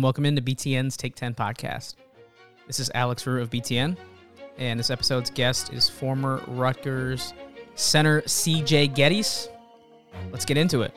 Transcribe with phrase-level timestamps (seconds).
[0.00, 1.94] Welcome into BTN's Take 10 podcast.
[2.66, 3.96] This is Alex Rue of BTN,
[4.58, 7.32] and this episode's guest is former Rutgers
[7.76, 9.46] center CJ Gettys.
[10.32, 10.96] Let's get into it.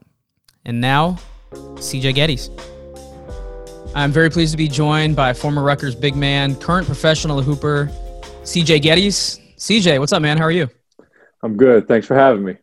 [0.64, 1.18] And now,
[1.52, 2.52] CJ Gettys.
[3.96, 7.88] I'm very pleased to be joined by former Rutgers big man, current professional hooper,
[8.44, 9.40] CJ Gettys.
[9.58, 10.38] CJ, what's up, man?
[10.38, 10.70] How are you?
[11.42, 11.88] I'm good.
[11.88, 12.58] Thanks for having me.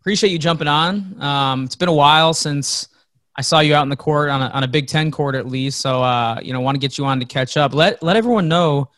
[0.00, 1.20] Appreciate you jumping on.
[1.20, 2.88] Um, it's been a while since
[3.36, 5.46] I saw you out in the court on a, on a Big Ten court at
[5.46, 5.80] least.
[5.80, 7.74] So, uh, you know, want to get you on to catch up.
[7.74, 8.90] Let let everyone know,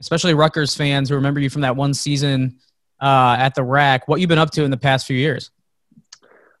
[0.00, 2.58] especially Rutgers fans who remember you from that one season
[3.00, 5.50] uh, at the rack, what you've been up to in the past few years.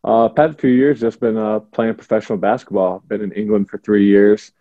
[0.04, 3.02] Uh, past few years, just been uh, playing professional basketball.
[3.08, 4.52] Been in England for three years.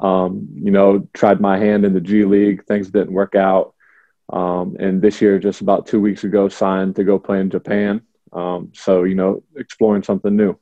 [0.00, 2.64] Um, you know, tried my hand in the G League.
[2.66, 3.74] Things didn't work out.
[4.30, 8.02] Um, and this year, just about two weeks ago, signed to go play in Japan.
[8.32, 10.58] Um, so, you know, exploring something new.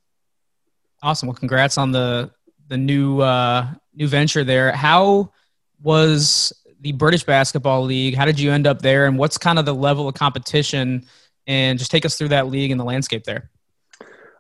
[1.03, 1.29] Awesome.
[1.29, 2.31] Well, congrats on the
[2.69, 4.73] the new uh, new venture there.
[4.73, 5.33] How
[5.83, 8.15] was the British Basketball League?
[8.15, 11.07] How did you end up there, and what's kind of the level of competition?
[11.47, 13.51] And just take us through that league and the landscape there.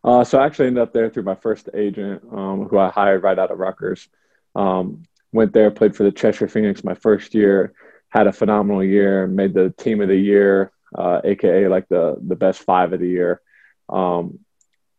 [0.02, 3.22] Uh, so I actually ended up there through my first agent, um, who I hired
[3.22, 4.08] right out of Rutgers.
[4.54, 7.74] Um, went there, played for the Cheshire Phoenix my first year,
[8.08, 12.36] had a phenomenal year, made the team of the year, uh, aka like the the
[12.36, 13.40] best five of the year.
[13.88, 14.40] Um,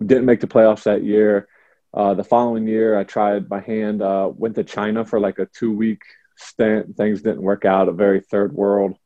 [0.06, 1.48] didn't make the playoffs that year.
[1.94, 4.02] Uh, the following year, I tried my hand.
[4.02, 6.02] Uh, went to China for like a two week
[6.36, 6.96] stint.
[6.96, 7.90] Things didn't work out.
[7.90, 8.98] A very third world.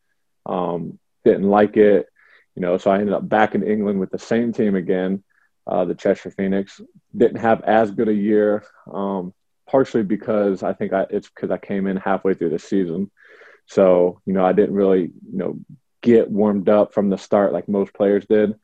[0.46, 2.08] Um, didn't like it,
[2.56, 2.78] you know.
[2.78, 5.24] So I ended up back in England with the same team again,
[5.68, 6.82] uh, the Cheshire Phoenix.
[7.16, 9.34] Didn't have as good a year, um,
[9.70, 13.12] partially because I think I, it's because I came in halfway through the season.
[13.68, 15.60] So you know, I didn't really you know
[16.02, 18.56] get warmed up from the start like most players did.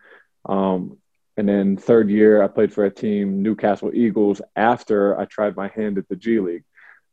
[0.45, 0.97] Um,
[1.37, 5.67] and then third year, I played for a team, Newcastle Eagles, after I tried my
[5.67, 6.63] hand at the G League.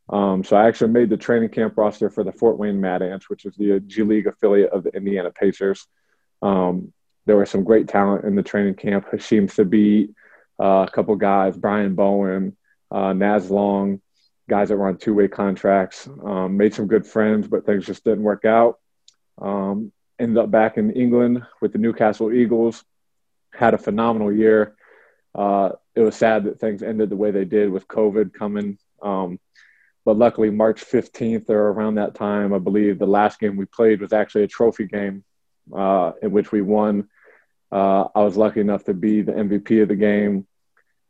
[0.09, 3.29] Um, so I actually made the training camp roster for the Fort Wayne Mad Ants,
[3.29, 5.87] which is the G League affiliate of the Indiana Pacers.
[6.41, 6.91] Um,
[7.27, 9.07] there was some great talent in the training camp.
[9.11, 10.13] Hasheem Thabeet,
[10.59, 12.57] uh, a couple guys, Brian Bowen,
[12.91, 14.01] uh, Naz Long,
[14.49, 16.07] guys that were on two-way contracts.
[16.07, 18.79] Um, made some good friends, but things just didn't work out.
[19.39, 22.83] Um, ended up back in England with the Newcastle Eagles
[23.57, 24.75] had a phenomenal year.
[25.33, 28.77] Uh, it was sad that things ended the way they did with COVID coming.
[29.01, 29.39] Um,
[30.05, 34.01] but luckily, March 15th or around that time, I believe the last game we played
[34.01, 35.23] was actually a trophy game
[35.75, 37.09] uh, in which we won.
[37.71, 40.45] Uh, I was lucky enough to be the MVP of the game.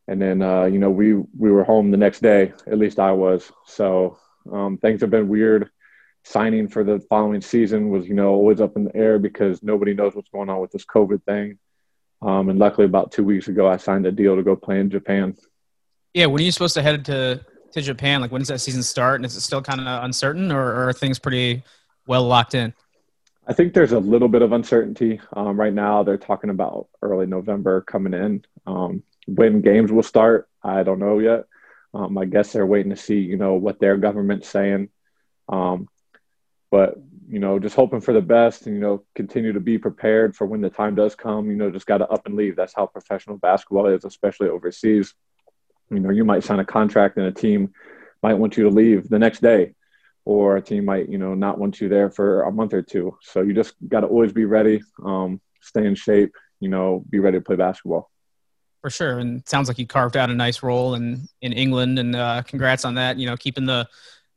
[0.08, 3.12] And then, uh, you know, we, we were home the next day, at least I
[3.12, 3.52] was.
[3.66, 4.18] So
[4.52, 5.70] um, things have been weird.
[6.24, 9.94] Signing for the following season was, you know, always up in the air because nobody
[9.94, 11.60] knows what's going on with this COVID thing.
[12.26, 14.90] Um, and luckily, about two weeks ago, I signed a deal to go play in
[14.90, 15.38] Japan.
[16.16, 18.20] Yeah, when are you supposed to head to to Japan?
[18.20, 19.18] Like, when does that season start?
[19.18, 21.62] And is it still kind of uncertain, or, or, are things pretty
[22.08, 22.74] well locked in?
[23.48, 26.02] I think there's a little bit of uncertainty um, right now.
[26.02, 28.44] They're talking about early November coming in.
[28.66, 31.46] Um, when games will start, I don't know yet.
[31.94, 34.90] Um, I guess they're waiting to see, you know, what their government's saying.
[35.48, 35.90] Um,
[36.72, 36.96] but
[37.28, 40.46] you know, just hoping for the best and, you know, continue to be prepared for
[40.46, 42.56] when the time does come, you know, just got to up and leave.
[42.56, 45.14] That's how professional basketball is, especially overseas.
[45.90, 47.74] You know, you might sign a contract and a team
[48.22, 49.74] might want you to leave the next day,
[50.24, 53.18] or a team might, you know, not want you there for a month or two.
[53.22, 57.20] So you just got to always be ready, um, stay in shape, you know, be
[57.20, 58.10] ready to play basketball.
[58.82, 59.20] For sure.
[59.20, 62.86] And sounds like you carved out a nice role in, in England and uh, congrats
[62.86, 63.88] on that, you know, keeping the,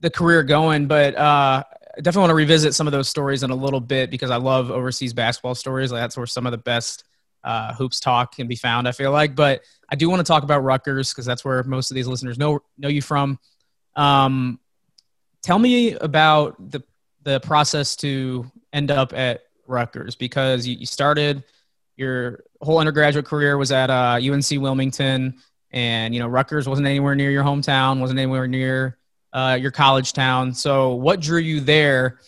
[0.01, 0.87] the career going.
[0.87, 1.65] But uh,
[1.99, 4.37] I definitely want to revisit some of those stories in a little bit because I
[4.37, 5.91] love overseas basketball stories.
[5.91, 7.03] That's where some of the best
[7.43, 8.87] uh, hoops talk can be found.
[8.87, 11.91] I feel like, but I do want to talk about Rutgers because that's where most
[11.91, 13.41] of these listeners know know you from.
[13.97, 14.61] Um,
[15.43, 16.85] tell me about the
[17.25, 21.43] the process to end up at Rutgers because you, you started
[21.97, 25.35] your whole undergraduate career was at uh, UNC Wilmington,
[25.73, 28.98] and you know Rutgers wasn't anywhere near your hometown, wasn't anywhere near
[29.33, 30.55] uh, your college town.
[30.55, 32.21] So, what drew you there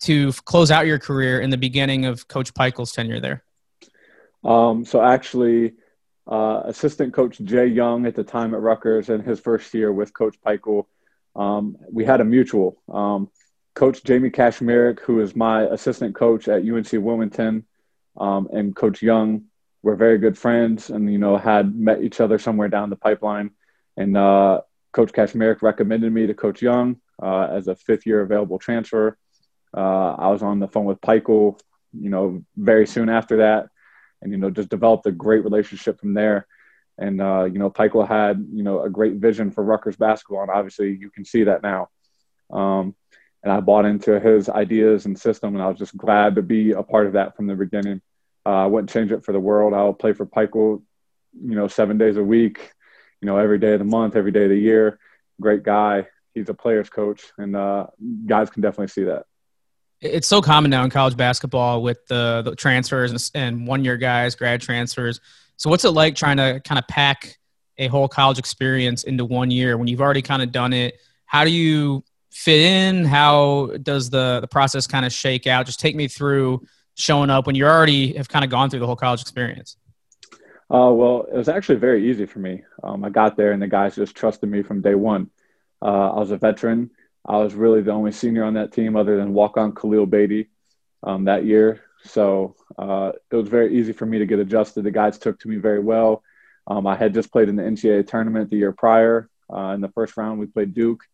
[0.00, 3.44] to close out your career in the beginning of Coach Pikiell's tenure there?
[4.44, 5.74] Um, so, actually,
[6.26, 10.12] uh, assistant coach Jay Young at the time at Rutgers in his first year with
[10.12, 10.86] Coach Pikiell,
[11.36, 12.80] um, we had a mutual.
[12.88, 13.30] Um,
[13.74, 17.64] coach Jamie Kachmarik, who is my assistant coach at UNC Wilmington,
[18.16, 19.44] um, and Coach Young
[19.82, 23.50] were very good friends and, you know, had met each other somewhere down the pipeline.
[23.96, 24.62] And uh,
[24.94, 29.18] Coach Kachmarik recommended me to Coach Young uh, as a fifth year available transfer.
[29.76, 31.60] Uh, I was on the phone with Pikiell,
[31.92, 33.68] you know, very soon after that,
[34.22, 36.46] and you know, just developed a great relationship from there.
[36.96, 40.50] And uh, you know, Pikiell had you know a great vision for Rutgers basketball, and
[40.50, 41.88] obviously you can see that now.
[42.50, 42.94] Um,
[43.42, 46.70] and I bought into his ideas and system, and I was just glad to be
[46.70, 48.00] a part of that from the beginning.
[48.46, 49.74] Uh, I wouldn't change it for the world.
[49.74, 50.82] I'll play for Pikiell,
[51.42, 52.72] you know, seven days a week,
[53.24, 54.98] you know, every day of the month, every day of the year.
[55.40, 56.06] Great guy.
[56.34, 57.86] He's a player's coach, and uh,
[58.26, 59.24] guys can definitely see that.
[60.02, 63.96] It's so common now in college basketball with the, the transfers and, and one year
[63.96, 65.20] guys, grad transfers.
[65.56, 67.38] So, what's it like trying to kind of pack
[67.78, 71.00] a whole college experience into one year when you've already kind of done it?
[71.24, 73.06] How do you fit in?
[73.06, 75.64] How does the, the process kind of shake out?
[75.64, 78.86] Just take me through showing up when you already have kind of gone through the
[78.86, 79.78] whole college experience.
[80.74, 82.64] Uh, well, it was actually very easy for me.
[82.82, 85.30] Um, I got there and the guys just trusted me from day one.
[85.80, 86.90] Uh, I was a veteran.
[87.24, 90.48] I was really the only senior on that team other than walk on Khalil Beatty
[91.04, 91.84] um, that year.
[92.02, 94.82] So uh, it was very easy for me to get adjusted.
[94.82, 96.24] The guys took to me very well.
[96.66, 99.30] Um, I had just played in the NCAA tournament the year prior.
[99.48, 101.04] Uh, in the first round, we played Duke.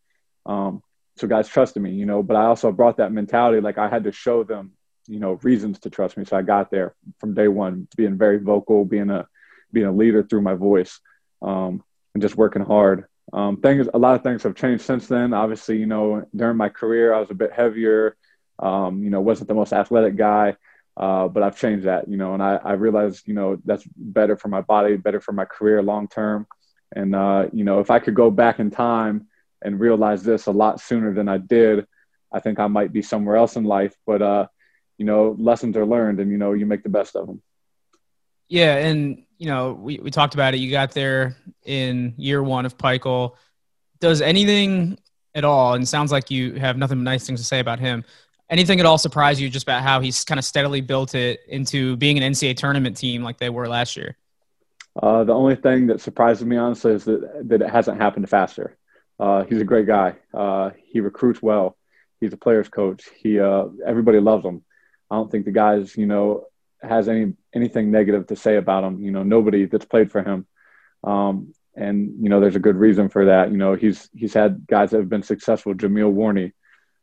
[0.46, 0.82] Um,
[1.18, 4.04] so guys trusted me, you know, but I also brought that mentality like I had
[4.04, 4.72] to show them,
[5.06, 6.24] you know, reasons to trust me.
[6.24, 9.28] So I got there from day one, being very vocal, being a
[9.72, 11.00] being a leader through my voice
[11.42, 11.82] um,
[12.14, 13.06] and just working hard.
[13.32, 15.32] Um, things, a lot of things have changed since then.
[15.32, 18.16] Obviously, you know, during my career, I was a bit heavier.
[18.58, 20.56] Um, you know, wasn't the most athletic guy,
[20.96, 22.08] uh, but I've changed that.
[22.08, 25.32] You know, and I, I realized, you know, that's better for my body, better for
[25.32, 26.46] my career long term.
[26.94, 29.28] And uh, you know, if I could go back in time
[29.62, 31.86] and realize this a lot sooner than I did,
[32.32, 33.94] I think I might be somewhere else in life.
[34.06, 34.46] But uh,
[34.98, 37.42] you know, lessons are learned, and you know, you make the best of them.
[38.48, 40.58] Yeah, and you know, we, we talked about it.
[40.58, 41.34] You got there
[41.64, 43.34] in year one of Pikiell.
[43.98, 44.98] Does anything
[45.34, 48.04] at all, and sounds like you have nothing nice things to say about him.
[48.50, 51.96] Anything at all surprise you just about how he's kind of steadily built it into
[51.96, 54.16] being an NCAA tournament team like they were last year?
[55.00, 58.76] Uh, the only thing that surprises me, honestly, is that, that it hasn't happened faster.
[59.20, 60.16] Uh, he's a great guy.
[60.34, 61.76] Uh, he recruits well.
[62.20, 63.08] He's a player's coach.
[63.16, 64.64] He uh, everybody loves him.
[65.10, 66.46] I don't think the guys, you know,
[66.82, 69.02] has any anything negative to say about him.
[69.02, 70.46] You know, nobody that's played for him.
[71.04, 73.50] Um, and you know, there's a good reason for that.
[73.50, 75.74] You know, he's he's had guys that have been successful.
[75.74, 76.52] Jameel Warney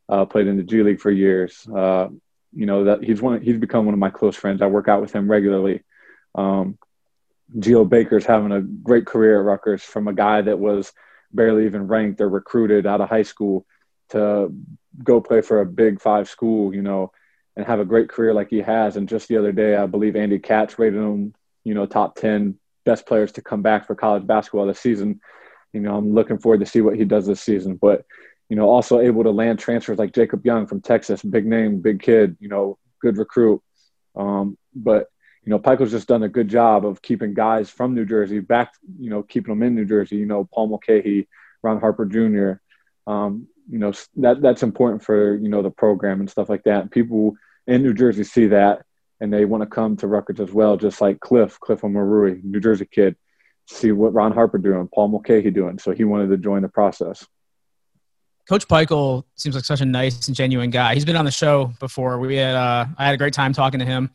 [0.08, 1.66] uh, played in the G League for years.
[1.68, 2.08] Uh,
[2.52, 3.40] you know that he's one.
[3.42, 4.62] He's become one of my close friends.
[4.62, 5.82] I work out with him regularly.
[6.34, 6.78] Um,
[7.58, 10.92] Geo Baker's having a great career at Rutgers from a guy that was
[11.32, 13.66] barely even ranked or recruited out of high school
[14.10, 14.52] to
[15.02, 16.74] go play for a big five school.
[16.74, 17.12] You know,
[17.58, 18.96] and have a great career like he has.
[18.96, 21.34] And just the other day, I believe Andy Katz rated him,
[21.64, 25.20] you know, top 10 best players to come back for college basketball this season.
[25.72, 27.74] You know, I'm looking forward to see what he does this season.
[27.74, 28.04] But,
[28.48, 32.00] you know, also able to land transfers like Jacob Young from Texas, big name, big
[32.00, 33.60] kid, you know, good recruit.
[34.14, 35.08] Um, but,
[35.44, 38.72] you know, Pikiell's just done a good job of keeping guys from New Jersey back,
[39.00, 41.26] you know, keeping them in New Jersey, you know, Paul Mulcahy,
[41.64, 42.62] Ron Harper Jr.,
[43.10, 46.92] um, you know, that that's important for, you know, the program and stuff like that.
[46.92, 47.34] People–
[47.68, 48.82] in New Jersey see that
[49.20, 52.60] and they want to come to Rutgers as well, just like Cliff, Cliff Omoruyi, New
[52.60, 53.16] Jersey kid,
[53.66, 55.78] see what Ron Harper doing, Paul Mulcahy doing.
[55.78, 57.26] So he wanted to join the process.
[58.48, 60.94] Coach Pikiell seems like such a nice and genuine guy.
[60.94, 62.18] He's been on the show before.
[62.18, 64.10] We had uh, I had a great time talking to him.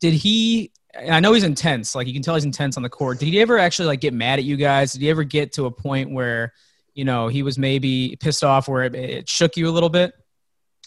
[0.00, 0.72] Did he?
[1.08, 1.94] I know he's intense.
[1.94, 3.20] Like you can tell he's intense on the court.
[3.20, 4.92] Did he ever actually like get mad at you guys?
[4.92, 6.52] Did he ever get to a point where
[6.94, 10.14] you know he was maybe pissed off, where it, it shook you a little bit?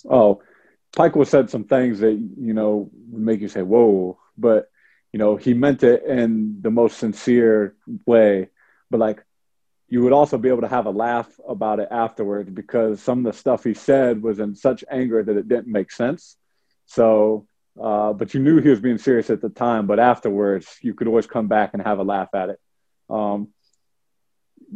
[0.09, 0.41] Oh,
[0.95, 4.69] Pikiell said some things that you know would make you say "whoa," but
[5.13, 8.49] you know he meant it in the most sincere way.
[8.89, 9.23] But like
[9.87, 13.33] you would also be able to have a laugh about it afterwards because some of
[13.33, 16.37] the stuff he said was in such anger that it didn't make sense.
[16.85, 17.45] So,
[17.81, 21.07] uh, but you knew he was being serious at the time, but afterwards you could
[21.07, 22.59] always come back and have a laugh at it.
[23.09, 23.49] Um,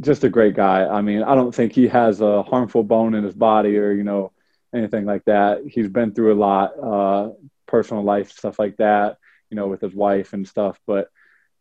[0.02, 0.86] just a great guy.
[0.86, 4.04] I mean, I don't think he has a harmful bone in his body or, you
[4.04, 4.34] know,
[4.75, 5.63] anything like that.
[5.67, 7.32] He's been through a lot, uh,
[7.65, 9.17] personal life, stuff like that,
[9.50, 10.79] you know, with his wife and stuff.
[10.86, 11.10] But,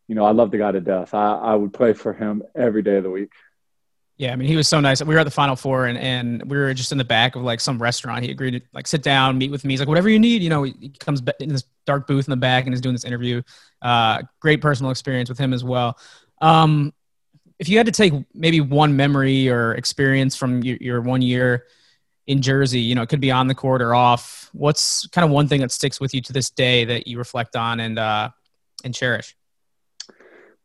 [0.07, 1.13] you know, I love the guy to death.
[1.13, 3.31] I, I would play for him every day of the week.
[4.17, 5.03] Yeah, I mean, he was so nice.
[5.03, 7.41] We were at the Final Four, and, and we were just in the back of
[7.41, 8.23] like some restaurant.
[8.23, 9.73] He agreed to like sit down, meet with me.
[9.73, 10.41] He's like, whatever you need.
[10.41, 13.03] You know, he comes in this dark booth in the back and is doing this
[13.03, 13.41] interview.
[13.81, 15.97] Uh, great personal experience with him as well.
[16.39, 16.93] Um,
[17.59, 21.65] if you had to take maybe one memory or experience from your, your one year
[22.27, 24.49] in Jersey, you know, it could be on the court or off.
[24.53, 27.55] What's kind of one thing that sticks with you to this day that you reflect
[27.55, 28.29] on and uh,
[28.83, 29.35] and cherish?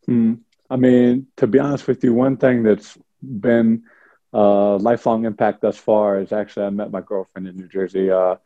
[0.06, 0.34] Hmm.
[0.70, 3.82] I mean, to be honest with you, one thing that's been
[4.32, 8.10] a lifelong impact thus far is actually I met my girlfriend in New Jersey.
[8.10, 8.36] Uh,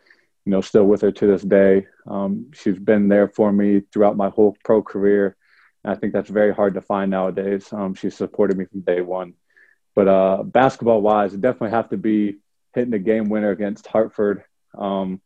[0.45, 1.87] you know, still with her to this day.
[2.07, 5.37] Um, she's been there for me throughout my whole pro career.
[5.83, 7.73] And I think that's very hard to find nowadays.
[7.73, 9.35] Um, she supported me from day one.
[9.95, 12.39] But uh, basketball wise, it definitely have to be
[12.75, 14.45] hitting a game winner against Hartford.
[14.77, 15.21] Um,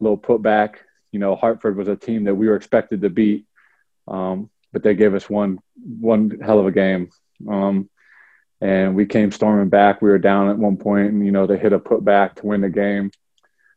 [0.00, 0.76] little putback.
[1.12, 3.46] You know, Hartford was a team that we were expected to beat,
[4.06, 7.10] um, but they gave us one one hell of a game.
[7.48, 7.88] Um,
[8.60, 10.02] and we came storming back.
[10.02, 12.60] We were down at one point, and you know they hit a putback to win
[12.60, 13.10] the game.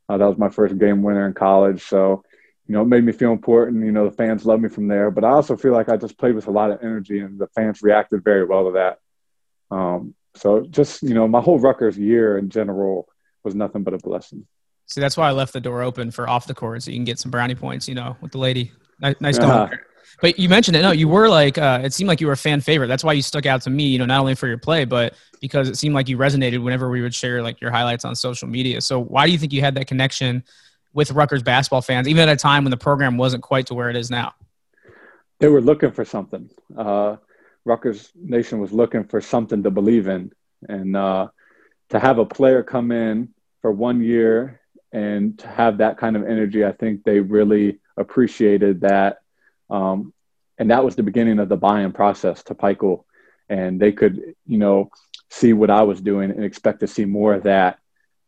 [0.10, 2.24] Uh, that was my first game winner in college, so
[2.68, 3.86] you know it made me feel important.
[3.86, 6.18] You know the fans loved me from there, but I also feel like I just
[6.18, 9.00] played with a lot of energy, and the fans reacted very well to that.
[9.76, 13.08] Um, so just you know my whole Rutgers year in general
[13.44, 14.46] was nothing but a blessing.
[14.88, 17.06] See, that's why I left the door open for off the court so you can
[17.06, 17.88] get some brownie points.
[17.88, 18.72] You know, with the lady.
[19.00, 19.70] Nice, nice uh-huh.
[20.22, 20.82] But you mentioned it.
[20.82, 22.88] No, you were like, uh, it seemed like you were a fan favorite.
[22.88, 25.16] That's why you stuck out to me, you know, not only for your play, but
[25.40, 28.48] because it seemed like you resonated whenever we would share like your highlights on social
[28.48, 28.82] media.
[28.82, 30.44] So why do you think you had that connection
[30.94, 33.90] with Rutgers basketball fans, even at a time when the program wasn't quite to where
[33.90, 34.34] it is now?
[35.40, 36.50] They were looking for something.
[36.78, 37.16] Uh,
[37.66, 40.32] Rutgers Nation was looking for something to believe in.
[40.68, 41.30] And uh,
[41.92, 43.30] to have a player come in
[43.62, 44.60] for one year
[44.92, 49.20] and to have that kind of energy, I think they really appreciated that
[49.70, 50.14] um,
[50.58, 53.06] and that was the beginning of the buy-in process to Pikiell.
[53.50, 54.92] And they could, you know,
[55.30, 57.80] see what I was doing and expect to see more of that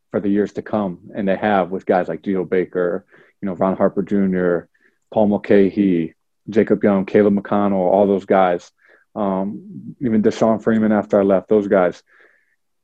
[0.10, 1.12] for the years to come.
[1.14, 3.06] And they have with guys like Geo Baker,
[3.40, 4.68] you know, Ron Harper Jr.,
[5.14, 6.16] Paul Mulcahy,
[6.50, 8.72] Jacob Young, Caleb McConnell, all those guys.
[9.16, 12.02] Um, even Deshawn Freeman after I left, those guys,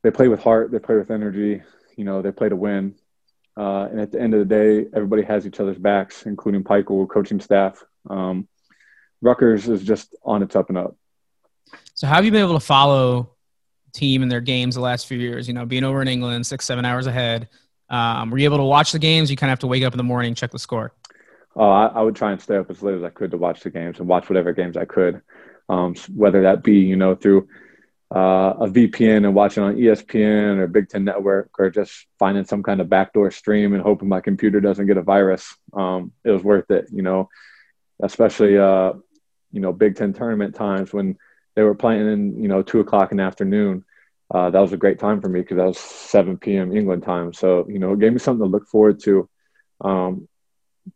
[0.02, 1.62] they play with heart, they play with energy,
[1.96, 2.94] you know, they play to win.
[3.56, 7.08] Uh, and at the end of the day, everybody has each other's backs, including Pikiell,
[7.08, 7.82] coaching staff.
[8.08, 8.48] Um,
[9.20, 10.96] Rutgers is just on its up and up.
[11.94, 13.34] So, how have you been able to follow
[13.92, 15.46] team and their games the last few years?
[15.46, 17.48] You know, being over in England, six, seven hours ahead.
[17.90, 19.30] Um, were you able to watch the games?
[19.30, 20.92] You kind of have to wake up in the morning, check the score.
[21.56, 23.62] Oh, I, I, would try and stay up as late as I could to watch
[23.62, 25.20] the games and watch whatever games I could,
[25.68, 27.48] um, whether that be you know through
[28.14, 32.62] uh, a VPN and watching on ESPN or Big Ten Network or just finding some
[32.62, 35.56] kind of backdoor stream and hoping my computer doesn't get a virus.
[35.72, 37.28] Um, it was worth it, you know,
[38.02, 38.94] especially uh,
[39.52, 41.18] you know Big Ten tournament times when
[41.54, 43.84] they were playing in you know two o'clock in the afternoon.
[44.32, 46.76] Uh, that was a great time for me because that was 7 p.m.
[46.76, 47.32] England time.
[47.32, 49.28] So you know, it gave me something to look forward to.
[49.80, 50.28] Um,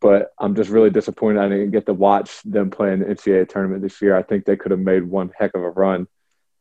[0.00, 3.48] but I'm just really disappointed I didn't get to watch them play in the NCAA
[3.48, 4.16] tournament this year.
[4.16, 6.06] I think they could have made one heck of a run.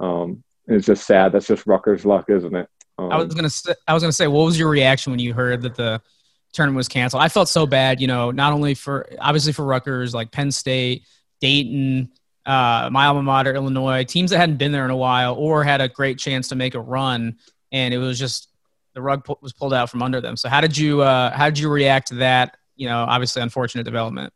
[0.03, 1.31] Um, it's just sad.
[1.31, 2.67] That's just Rutgers luck, isn't it?
[2.97, 5.33] Um, I was gonna say, I was gonna say, what was your reaction when you
[5.33, 6.01] heard that the
[6.53, 7.23] tournament was canceled?
[7.23, 11.05] I felt so bad, you know, not only for obviously for Rutgers, like Penn State,
[11.41, 12.11] Dayton,
[12.45, 15.81] uh, my alma mater, Illinois, teams that hadn't been there in a while or had
[15.81, 17.37] a great chance to make a run,
[17.71, 18.49] and it was just
[18.93, 20.37] the rug pu- was pulled out from under them.
[20.37, 22.57] So how did you uh, how did you react to that?
[22.75, 24.33] You know, obviously unfortunate development.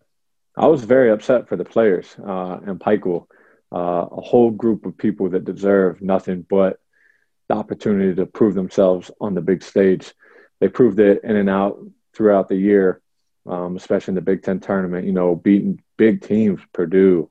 [0.56, 3.28] I was very upset for the players uh, and Pikiell,
[3.74, 6.80] uh, a whole group of people that deserve nothing but
[7.50, 10.14] the opportunity to prove themselves on the big stage.
[10.60, 11.80] They proved it in and out
[12.14, 13.02] throughout the year,
[13.46, 15.06] um, especially in the Big Ten tournament.
[15.06, 17.30] You know, beating big teams, Purdue,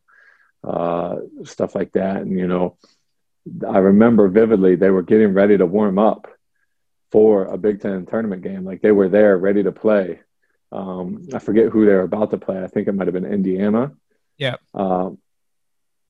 [0.62, 2.22] uh, stuff like that.
[2.22, 2.76] And, you know,
[3.66, 6.28] I remember vividly they were getting ready to warm up
[7.12, 8.64] for a Big Ten tournament game.
[8.64, 10.20] Like they were there ready to play.
[10.72, 12.62] Um, I forget who they were about to play.
[12.62, 13.92] I think it might have been Indiana.
[14.36, 14.56] Yeah.
[14.74, 15.10] Uh,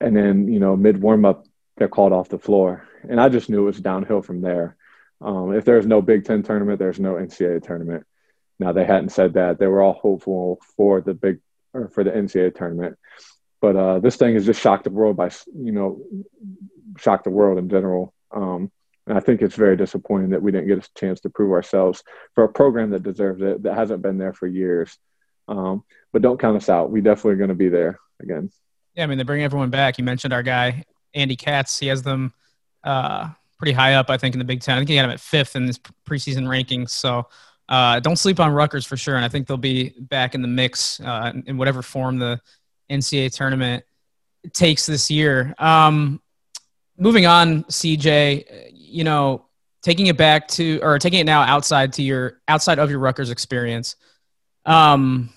[0.01, 2.89] and then, you know, mid warm up, they're called off the floor.
[3.09, 4.77] And I just knew it was downhill from there.
[5.21, 8.05] Um, if there's no Big Ten tournament, there's no NCAA tournament.
[8.59, 9.59] Now they hadn't said that.
[9.59, 11.41] They were all hopeful for the Big
[11.73, 12.99] or for the NCAA tournament.
[13.61, 16.03] But uh, this thing has just shocked the world by, you know,
[16.99, 18.15] shocked the world in general.
[18.31, 18.71] Um,
[19.07, 22.03] and I think it's very disappointing that we didn't get a chance to prove ourselves
[22.35, 24.99] for a program that deserves it, that hasn't been there for years.
[25.49, 26.91] Um, but don't count us out.
[26.91, 28.51] We definitely are going to be there again.
[28.97, 29.99] Yeah, I mean, they bring everyone back.
[29.99, 30.85] You mentioned our guy,
[31.15, 31.79] Andy Katz.
[31.79, 32.33] He has them
[32.83, 34.77] uh, pretty high up, I think, in the Big Ten.
[34.77, 36.91] I think he had him at fifth in this preseason rankings.
[36.91, 37.27] So
[37.69, 39.17] uh, don't sleep on Rutgers for sure.
[39.17, 42.41] And I think they'll be back in the mix uh, in whatever form the
[42.91, 43.85] NCAA tournament
[44.53, 45.55] takes this year.
[45.59, 46.23] Um,
[46.97, 49.47] moving on, CJ, you know,
[49.83, 53.31] taking it back to or taking it now outside to your outside of your Rutgers
[53.31, 53.97] experience.
[54.65, 55.31] Um,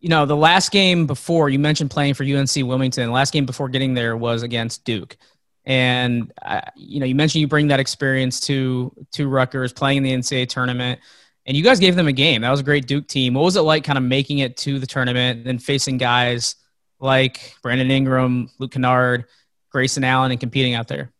[0.00, 3.06] you know, the last game before you mentioned playing for UNC Wilmington.
[3.06, 5.16] The last game before getting there was against Duke,
[5.64, 10.02] and uh, you know, you mentioned you bring that experience to to Rutgers playing in
[10.04, 11.00] the NCAA tournament,
[11.46, 12.40] and you guys gave them a game.
[12.42, 13.34] That was a great Duke team.
[13.34, 16.56] What was it like, kind of making it to the tournament and facing guys
[16.98, 19.26] like Brandon Ingram, Luke Kennard,
[19.70, 21.12] Grayson Allen, and competing out there?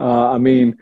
[0.00, 0.78] Uh, I mean,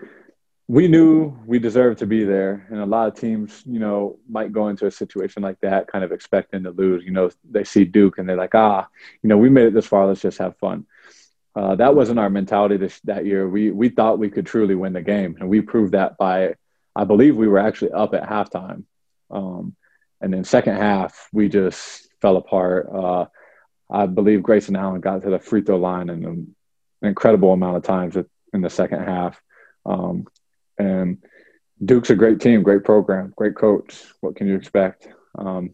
[0.69, 4.53] we knew we deserved to be there, and a lot of teams, you know, might
[4.53, 7.05] go into a situation like that, kind of expecting to lose.
[7.05, 8.89] You know, they see Duke and they're like, ah,
[9.23, 10.07] you know, we made it this far.
[10.07, 10.87] Let's just have fun.
[11.55, 13.47] Uh, that wasn't our mentality this, that year.
[13.49, 16.55] We we thought we could truly win the game, and we proved that by,
[16.97, 18.85] I believe, we were actually up at halftime,
[19.31, 19.77] um,
[20.21, 22.89] and then second half we just fell apart.
[22.91, 23.27] Uh,
[23.91, 26.57] I believe Grayson Allen got to the free throw line in an
[27.03, 28.17] incredible amount of times
[28.55, 29.39] in the second half.
[29.85, 30.27] Um,
[30.83, 31.19] and
[31.85, 34.05] Duke's a great team, great program, great coach.
[34.21, 35.09] What can you expect?
[35.37, 35.71] Um,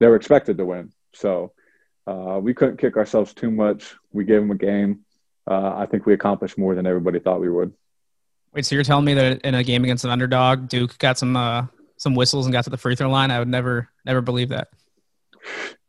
[0.00, 0.92] they were expected to win.
[1.12, 1.52] So
[2.06, 3.94] uh, we couldn't kick ourselves too much.
[4.12, 5.00] We gave them a game.
[5.48, 7.72] Uh, I think we accomplished more than everybody thought we would.
[8.54, 11.36] Wait, so you're telling me that in a game against an underdog, Duke got some
[11.36, 11.66] uh,
[11.96, 13.30] some whistles and got to the free throw line?
[13.30, 14.68] I would never never believe that.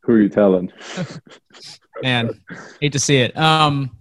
[0.03, 0.72] Who are you telling?
[2.03, 2.42] Man,
[2.80, 3.38] hate to see it.
[3.38, 3.92] Um,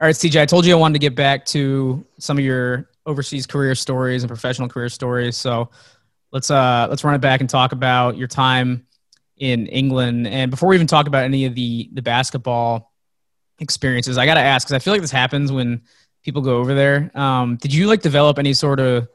[0.00, 2.88] all right, CJ, I told you I wanted to get back to some of your
[3.08, 5.36] overseas career stories and professional career stories.
[5.36, 5.70] So
[6.30, 8.86] let's uh let's run it back and talk about your time
[9.38, 10.26] in England.
[10.26, 12.92] And before we even talk about any of the the basketball
[13.58, 15.82] experiences, I got to ask because I feel like this happens when
[16.22, 17.10] people go over there.
[17.14, 19.08] Um, did you like develop any sort of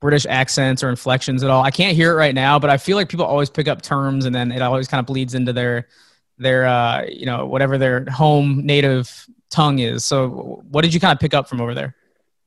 [0.00, 1.64] British accents or inflections at all?
[1.64, 4.26] I can't hear it right now, but I feel like people always pick up terms
[4.26, 5.88] and then it always kind of bleeds into their
[6.36, 10.04] their uh, you know whatever their home native tongue is.
[10.04, 11.96] So what did you kind of pick up from over there?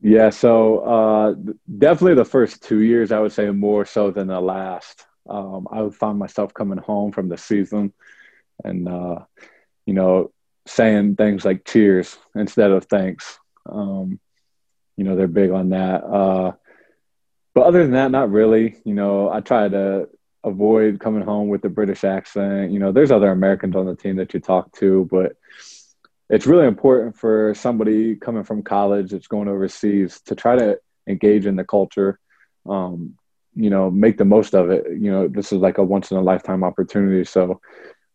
[0.01, 1.35] Yeah, so uh,
[1.77, 5.05] definitely the first two years, I would say more so than the last.
[5.29, 7.93] Um, I would find myself coming home from the season
[8.63, 9.19] and, uh,
[9.85, 10.31] you know,
[10.65, 13.39] saying things like cheers instead of thanks.
[13.67, 14.19] Um,
[14.97, 16.03] you know, they're big on that.
[16.03, 16.53] Uh,
[17.53, 18.77] but other than that, not really.
[18.83, 20.09] You know, I try to
[20.43, 22.71] avoid coming home with the British accent.
[22.71, 25.33] You know, there's other Americans on the team that you talk to, but
[26.31, 31.45] it's really important for somebody coming from college that's going overseas to try to engage
[31.45, 32.19] in the culture
[32.69, 33.15] um,
[33.55, 34.85] you know make the most of it.
[34.89, 37.25] You know this is like a once in a lifetime opportunity.
[37.25, 37.59] So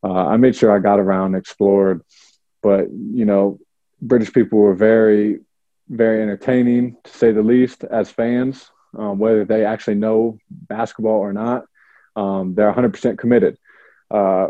[0.03, 2.03] uh, i made sure i got around explored
[2.63, 3.59] but you know
[4.03, 5.41] british people were very
[5.89, 11.33] very entertaining to say the least as fans um, whether they actually know basketball or
[11.33, 11.65] not.
[12.15, 13.59] Um, they're 100% committed
[14.11, 14.49] uh,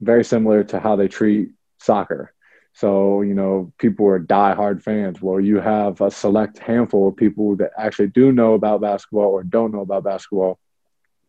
[0.00, 2.33] very similar to how they treat soccer
[2.74, 5.22] so, you know, people are die-hard fans.
[5.22, 9.44] Well, you have a select handful of people that actually do know about basketball or
[9.44, 10.58] don't know about basketball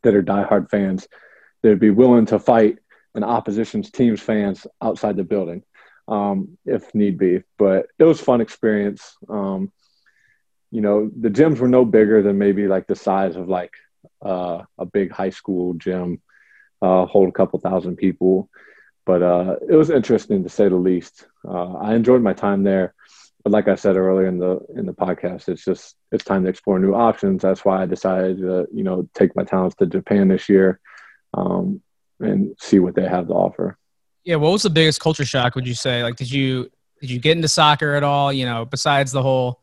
[0.02, 1.08] that are die-hard fans
[1.62, 2.80] that'd be willing to fight
[3.14, 5.62] an opposition's team's fans outside the building
[6.08, 7.44] um, if need be.
[7.60, 9.16] But it was fun experience.
[9.30, 9.72] Um,
[10.72, 13.74] you know, the gyms were no bigger than maybe like the size of like
[14.20, 16.24] uh, a big high school gym,
[16.82, 18.50] uh, hold a couple thousand people
[19.06, 21.28] but uh, it was interesting to say the least.
[21.48, 22.96] Uh, I enjoyed my time there,
[23.44, 26.50] but like I said earlier in the in the podcast, it's just it's time to
[26.50, 27.44] explore new options.
[27.44, 30.80] That's why I decided to you know take my talents to Japan this year
[31.36, 31.82] um,
[32.20, 33.78] and see what they have to offer.
[34.24, 35.54] Yeah, what was the biggest culture shock?
[35.54, 36.02] Would you say?
[36.02, 38.34] Like, did you did you get into soccer at all?
[38.34, 39.62] You know, besides the whole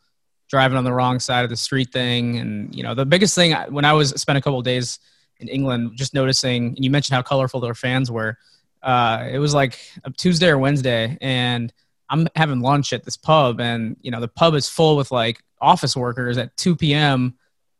[0.48, 3.52] driving on the wrong side of the street thing, and you know, the biggest thing
[3.70, 5.00] when I was spent a couple days
[5.40, 8.38] in England, just noticing, and you mentioned how colorful their fans were
[8.82, 11.72] uh, it was like a Tuesday or Wednesday, and
[12.08, 15.42] I'm having lunch at this pub, and you know the pub is full with like
[15.60, 17.34] office workers at 2 p.m.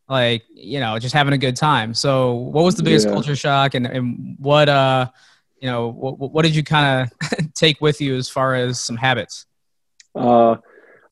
[0.08, 1.94] Like you know, just having a good time.
[1.94, 3.12] So, what was the biggest yeah.
[3.12, 5.08] culture shock, and, and what uh,
[5.60, 8.96] you know, what, what did you kind of take with you as far as some
[8.96, 9.46] habits?
[10.14, 10.56] Uh,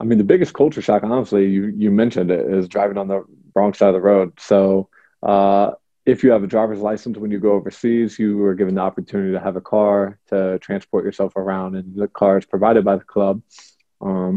[0.00, 3.24] I mean, the biggest culture shock, honestly, you you mentioned it, is driving on the
[3.54, 4.38] wrong side of the road.
[4.38, 4.88] So,
[5.22, 5.72] uh,
[6.12, 9.32] if you have a driver's license when you go overseas, you are given the opportunity
[9.32, 13.08] to have a car to transport yourself around, and the car is provided by the
[13.14, 13.36] club.
[14.08, 14.34] Um,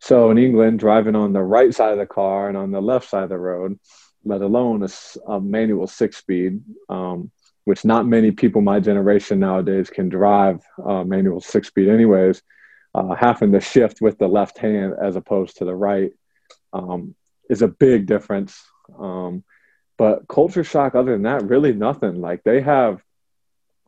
[0.00, 3.08] So in England, driving on the right side of the car and on the left
[3.08, 3.78] side of the road,
[4.24, 4.90] let alone a,
[5.32, 6.52] a manual six speed,
[6.88, 7.18] um,
[7.68, 10.58] which not many people my generation nowadays can drive
[10.90, 12.42] uh, manual six speed, anyways.
[12.94, 16.12] Uh, having to shift with the left hand as opposed to the right
[16.72, 17.14] um,
[17.50, 18.52] is a big difference.
[19.06, 19.44] Um,
[19.98, 22.20] but culture shock, other than that, really nothing.
[22.20, 23.02] Like they have,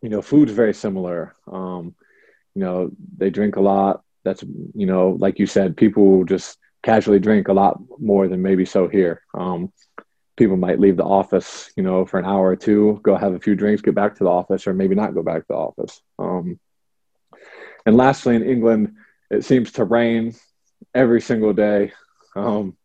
[0.03, 1.35] you know, food's very similar.
[1.51, 1.95] Um,
[2.55, 4.03] you know, they drink a lot.
[4.25, 4.43] That's,
[4.75, 8.89] you know, like you said, people just casually drink a lot more than maybe so
[8.89, 9.23] here.
[9.33, 9.73] Um,
[10.37, 13.39] people might leave the office, you know, for an hour or two, go have a
[13.39, 16.03] few drinks, get back to the office, or maybe not go back to the office.
[16.19, 16.59] Um,
[17.87, 18.95] and lastly, in England,
[19.31, 20.35] it seems to rain
[20.95, 21.93] every single day.
[22.35, 22.77] Um,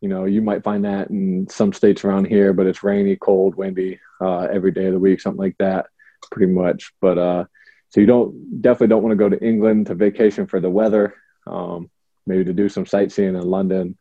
[0.00, 3.54] you know, you might find that in some states around here, but it's rainy, cold,
[3.54, 5.86] windy uh, every day of the week, something like that,
[6.30, 6.92] pretty much.
[7.00, 7.44] But uh,
[7.90, 11.14] so you don't definitely don't want to go to England to vacation for the weather.
[11.46, 11.90] Um,
[12.26, 13.96] maybe to do some sightseeing in London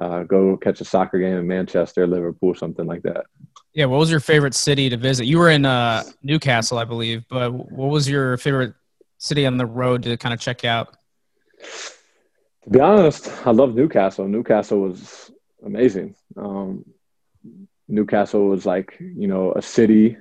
[0.00, 3.24] uh, go catch a soccer game in Manchester, Liverpool, something like that.
[3.74, 5.26] Yeah, what was your favorite city to visit?
[5.26, 8.74] You were in uh, Newcastle, I believe, but what was your favorite
[9.18, 10.96] city on the road to kind of check out?
[12.64, 14.26] To be honest, I love Newcastle.
[14.26, 15.30] Newcastle was
[15.64, 16.14] amazing.
[16.36, 16.84] Um,
[17.88, 20.16] Newcastle was like you know a city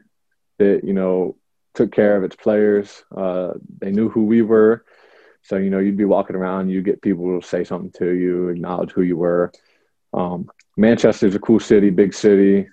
[0.59, 1.35] that you know
[1.73, 3.03] took care of its players.
[3.15, 4.85] Uh, they knew who we were.
[5.41, 8.49] So, you know, you'd be walking around, you get people to say something to you,
[8.49, 9.51] acknowledge who you were.
[10.13, 12.67] Um, Manchester's a cool city, big city.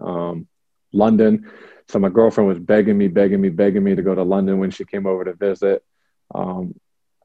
[0.00, 0.46] Um,
[0.92, 1.50] London.
[1.88, 4.70] So my girlfriend was begging me, begging me, begging me to go to London when
[4.70, 5.82] she came over to visit.
[6.34, 6.74] Um,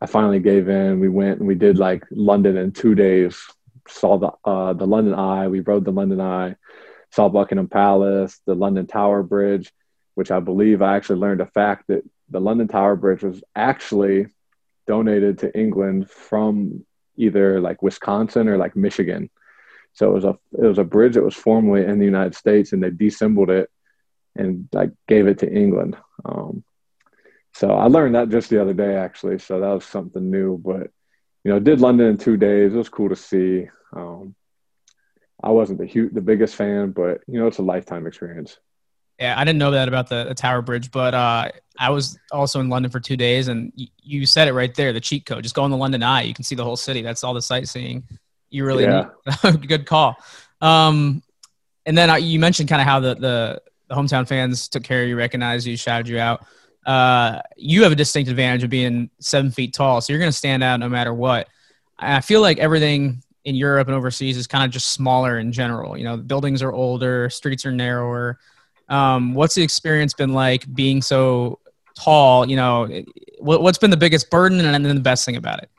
[0.02, 1.00] I finally gave in.
[1.00, 3.40] We went and we did like London in two days.
[3.88, 5.48] Saw the uh, the London Eye.
[5.48, 6.56] We rode the London Eye.
[7.12, 9.72] Saw Buckingham Palace, the London Tower Bridge,
[10.16, 14.28] which I believe I actually learned a fact that the London Tower Bridge was actually
[14.86, 19.30] donated to England from either like Wisconsin or like Michigan.
[19.94, 22.74] So it was a it was a bridge that was formerly in the United States,
[22.74, 23.70] and they disassembled it
[24.36, 25.98] and like gave it to England.
[26.24, 26.64] Um,
[27.54, 29.40] so I learned that just the other day, actually.
[29.40, 30.58] So that was something new.
[30.58, 30.92] But
[31.48, 32.74] you know, did London in two days.
[32.74, 33.70] It was cool to see.
[33.96, 34.36] Um,
[35.42, 38.58] I wasn't the huge, the biggest fan, but you know, it's a lifetime experience.
[39.18, 42.60] Yeah, I didn't know that about the, the Tower Bridge, but uh, I was also
[42.60, 44.92] in London for two days, and y- you said it right there.
[44.92, 46.24] The cheat code: just go on the London Eye.
[46.24, 47.02] You can see the whole city.
[47.02, 48.04] That's all the sightseeing.
[48.50, 49.08] You really yeah.
[49.46, 49.68] need.
[49.70, 50.18] good call.
[50.60, 51.24] Um,
[51.86, 55.04] and then uh, you mentioned kind of how the, the the hometown fans took care
[55.04, 56.46] of you, recognized you, shouted you out.
[56.88, 60.38] Uh, you have a distinct advantage of being seven feet tall, so you're going to
[60.38, 61.50] stand out no matter what.
[62.00, 65.98] I feel like everything in Europe and overseas is kind of just smaller in general.
[65.98, 68.40] You know, buildings are older, streets are narrower.
[68.88, 71.60] Um, what's the experience been like being so
[71.94, 72.48] tall?
[72.50, 73.04] You know,
[73.40, 75.70] what, has been the biggest burden and then the best thing about it?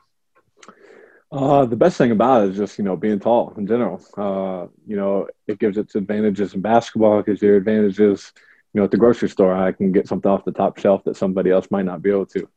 [1.31, 3.99] Uh, the best thing about it is just you know being tall in general.
[4.17, 7.19] Uh, you know, it gives its advantages in basketball.
[7.19, 8.31] It gives you advantages.
[8.73, 11.17] You know, at the grocery store, I can get something off the top shelf that
[11.17, 12.47] somebody else might not be able to.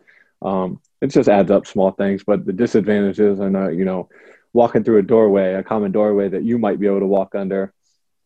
[0.43, 4.09] Um, it just adds up small things, but the disadvantages are not, you know,
[4.53, 7.73] walking through a doorway, a common doorway that you might be able to walk under,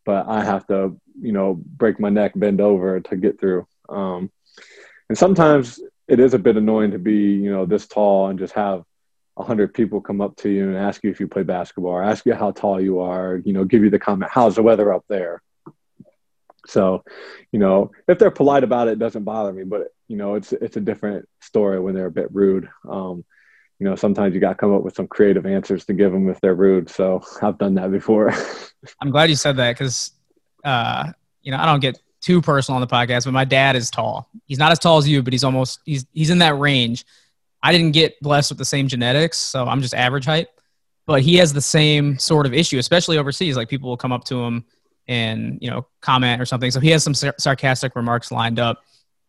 [0.05, 3.67] but I have to you know break my neck, bend over to get through.
[3.89, 4.31] Um,
[5.09, 8.55] and sometimes it is a bit annoying to be you know this tall and just
[8.55, 8.83] have
[9.37, 12.03] a hundred people come up to you and ask you if you play basketball or
[12.03, 13.41] ask you how tall you are.
[13.45, 15.43] You know, give you the comment, "How's the weather up there?"
[16.67, 17.05] So,
[17.53, 19.65] you know, if they're polite about it, it doesn't bother me.
[19.65, 22.69] But you know, it's it's a different story when they're a bit rude.
[22.89, 23.25] Um,
[23.79, 26.31] you know, sometimes you got to come up with some creative answers to give them
[26.31, 26.89] if they're rude.
[26.89, 28.33] So I've done that before.
[29.01, 30.13] I'm glad you said that because
[30.65, 33.91] uh, you know, I don't get too personal on the podcast, but my dad is
[33.91, 34.29] tall.
[34.47, 37.05] He's not as tall as you, but he's almost he's he's in that range.
[37.63, 40.49] I didn't get blessed with the same genetics, so I'm just average height.
[41.07, 43.57] But he has the same sort of issue, especially overseas.
[43.57, 44.65] Like people will come up to him
[45.09, 46.71] and you know comment or something.
[46.71, 48.83] So he has some sar- sarcastic remarks lined up,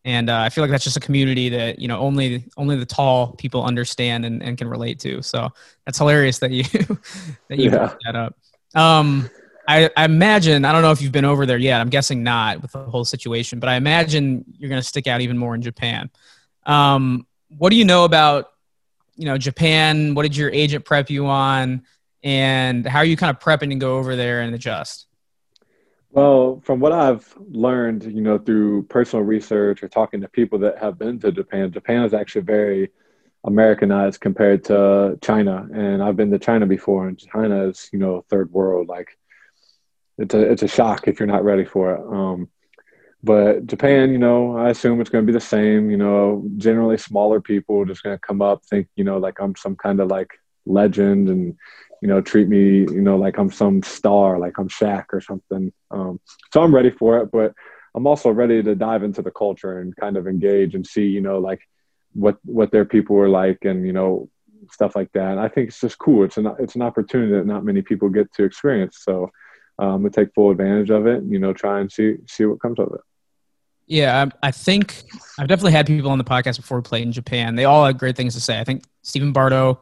[0.04, 2.86] and uh, I feel like that's just a community that you know only only the
[2.86, 5.22] tall people understand and, and can relate to.
[5.22, 5.48] So
[5.84, 6.62] that's hilarious that you
[7.48, 7.70] that you yeah.
[7.70, 8.36] brought that up.
[8.74, 9.30] Um,
[9.68, 11.80] I, I, imagine I don't know if you've been over there yet.
[11.80, 15.20] I'm guessing not with the whole situation, but I imagine you're going to stick out
[15.20, 16.10] even more in Japan.
[16.64, 18.52] Um, what do you know about
[19.16, 20.14] you know Japan?
[20.14, 21.82] What did your agent prep you on,
[22.22, 25.07] and how are you kind of prepping to go over there and adjust?
[26.10, 30.78] Well, from what I've learned, you know, through personal research or talking to people that
[30.78, 32.90] have been to Japan, Japan is actually very
[33.44, 35.66] Americanized compared to China.
[35.72, 38.88] And I've been to China before, and China is, you know, third world.
[38.88, 39.18] Like
[40.18, 42.00] it's a it's a shock if you're not ready for it.
[42.00, 42.48] Um,
[43.22, 45.90] but Japan, you know, I assume it's going to be the same.
[45.90, 49.56] You know, generally smaller people just going to come up, think, you know, like I'm
[49.56, 50.30] some kind of like
[50.66, 51.56] legend and
[52.02, 55.72] you know treat me you know like I'm some star, like I'm Shaq or something.
[55.90, 56.20] Um,
[56.52, 57.54] so I'm ready for it, but
[57.94, 61.20] I'm also ready to dive into the culture and kind of engage and see you
[61.20, 61.60] know like
[62.14, 64.28] what what their people were like and you know
[64.72, 65.32] stuff like that.
[65.32, 66.24] And I think it's just cool.
[66.24, 68.98] It's an it's an opportunity that not many people get to experience.
[69.00, 69.30] So
[69.78, 71.22] I'm um, we take full advantage of it.
[71.24, 73.00] You know, try and see see what comes of it.
[73.86, 75.02] Yeah, I, I think
[75.38, 77.54] I've definitely had people on the podcast before we played in Japan.
[77.54, 78.58] They all had great things to say.
[78.60, 79.80] I think Stephen Bardo,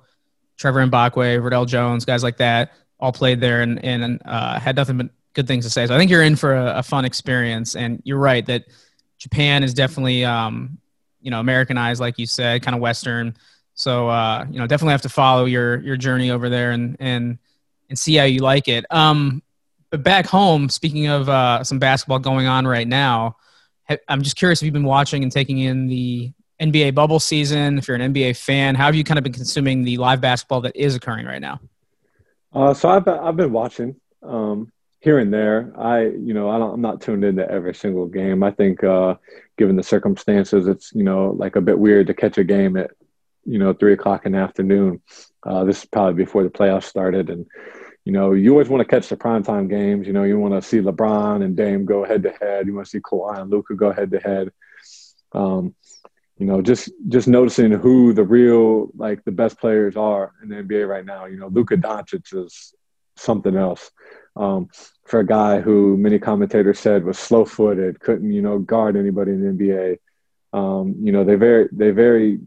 [0.57, 4.97] Trevor Mbakwe, Riddell Jones, guys like that, all played there and and uh, had nothing
[4.99, 5.87] but good things to say.
[5.87, 7.77] So I think you're in for a, a fun experience.
[7.77, 8.65] And you're right that
[9.19, 10.79] Japan is definitely um,
[11.21, 13.37] you know Americanized, like you said, kind of Western.
[13.75, 17.39] So uh, you know, definitely have to follow your your journey over there and and
[17.89, 18.85] and see how you like it.
[18.91, 19.43] Um,
[19.91, 23.37] but back home, speaking of uh, some basketball going on right now,
[24.09, 27.79] I'm just curious if you've been watching and taking in the NBA bubble season.
[27.79, 30.61] If you're an NBA fan, how have you kind of been consuming the live basketball
[30.63, 31.61] that is occurring right now?
[32.53, 35.73] Uh, so I've I've been watching um, here and there.
[35.77, 38.43] I you know I am not tuned into every single game.
[38.43, 39.17] I think uh,
[39.59, 42.91] given the circumstances, it's you know like a bit weird to catch a game at
[43.45, 45.03] you know three o'clock in the afternoon.
[45.43, 47.47] Uh, this is probably before the playoffs started, and
[48.05, 50.07] you know you always want to catch the primetime games.
[50.07, 52.67] You know you want to see LeBron and Dame go head to head.
[52.67, 54.51] You want to see Kawhi and Luka go head to head.
[55.33, 55.75] Um,
[56.39, 60.57] you know, just just noticing who the real like the best players are in the
[60.57, 61.25] NBA right now.
[61.25, 62.75] You know, Luka Doncic is
[63.17, 63.91] something else.
[64.37, 64.69] Um,
[65.07, 69.57] for a guy who many commentators said was slow-footed, couldn't you know guard anybody in
[69.57, 69.99] the NBA.
[70.53, 72.41] Um, you know, they very they very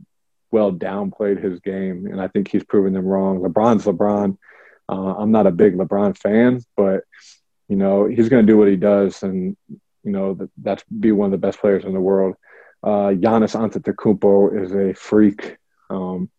[0.52, 3.40] well downplayed his game, and I think he's proven them wrong.
[3.40, 4.38] LeBron's LeBron.
[4.88, 7.04] Uh, I'm not a big LeBron fan, but
[7.68, 9.58] you know he's going to do what he does, and
[10.04, 12.36] you know that, that's be one of the best players in the world.
[12.84, 15.58] Uh, Giannis Antetokounmpo is a freak.
[15.90, 16.30] Um,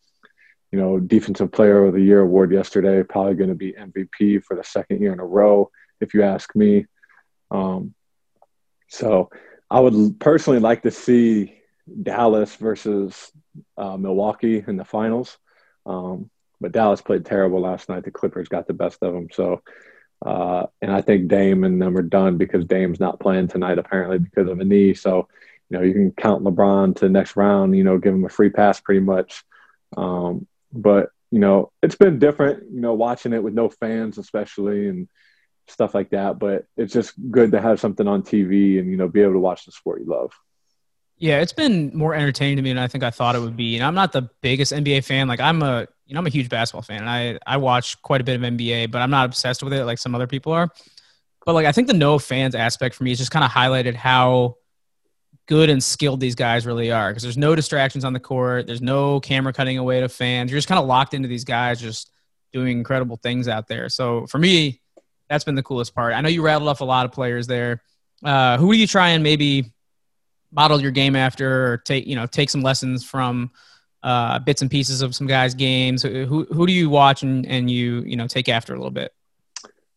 [0.72, 3.02] you know, Defensive Player of the Year award yesterday.
[3.02, 6.54] Probably going to be MVP for the second year in a row, if you ask
[6.54, 6.86] me.
[7.50, 7.94] Um,
[8.88, 9.30] so
[9.70, 11.60] I would personally like to see
[12.02, 13.32] Dallas versus
[13.76, 15.38] uh, Milwaukee in the finals.
[15.86, 18.04] Um, but Dallas played terrible last night.
[18.04, 19.28] The Clippers got the best of them.
[19.32, 19.62] So,
[20.24, 24.18] uh, and I think Dame and them are done because Dame's not playing tonight apparently
[24.18, 24.94] because of a knee.
[24.94, 25.28] So,
[25.70, 27.76] you know, you can count LeBron to the next round.
[27.76, 29.44] You know, give him a free pass pretty much.
[29.96, 32.64] Um, but you know, it's been different.
[32.72, 35.08] You know, watching it with no fans, especially, and
[35.68, 36.38] stuff like that.
[36.40, 39.38] But it's just good to have something on TV and you know be able to
[39.38, 40.32] watch the sport you love.
[41.18, 43.76] Yeah, it's been more entertaining to me than I think I thought it would be.
[43.76, 45.28] And I'm not the biggest NBA fan.
[45.28, 48.20] Like I'm a you know I'm a huge basketball fan, and I I watch quite
[48.20, 50.68] a bit of NBA, but I'm not obsessed with it like some other people are.
[51.46, 53.94] But like I think the no fans aspect for me is just kind of highlighted
[53.94, 54.56] how
[55.50, 58.68] good and skilled these guys really are because there's no distractions on the court.
[58.68, 60.48] There's no camera cutting away to fans.
[60.48, 62.12] You're just kind of locked into these guys just
[62.52, 63.88] doing incredible things out there.
[63.88, 64.80] So for me,
[65.28, 66.14] that's been the coolest part.
[66.14, 67.82] I know you rattled off a lot of players there.
[68.24, 69.72] Uh, who do you try and maybe
[70.52, 73.50] model your game after or take you know take some lessons from
[74.04, 77.70] uh, bits and pieces of some guys games who who do you watch and, and
[77.70, 79.12] you you know take after a little bit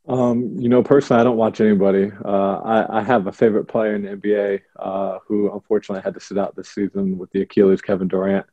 [0.07, 2.11] um, you know personally i don't watch anybody.
[2.23, 6.19] Uh, I, I have a favorite player in the nba uh, who unfortunately had to
[6.19, 8.45] sit out this season with the achilles kevin durant.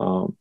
[0.00, 0.36] Um,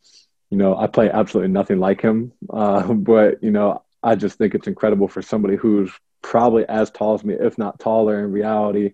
[0.50, 2.32] you know i play absolutely nothing like him.
[2.50, 5.92] Uh, but you know i just think it's incredible for somebody who's
[6.22, 8.94] probably as tall as me if not taller in reality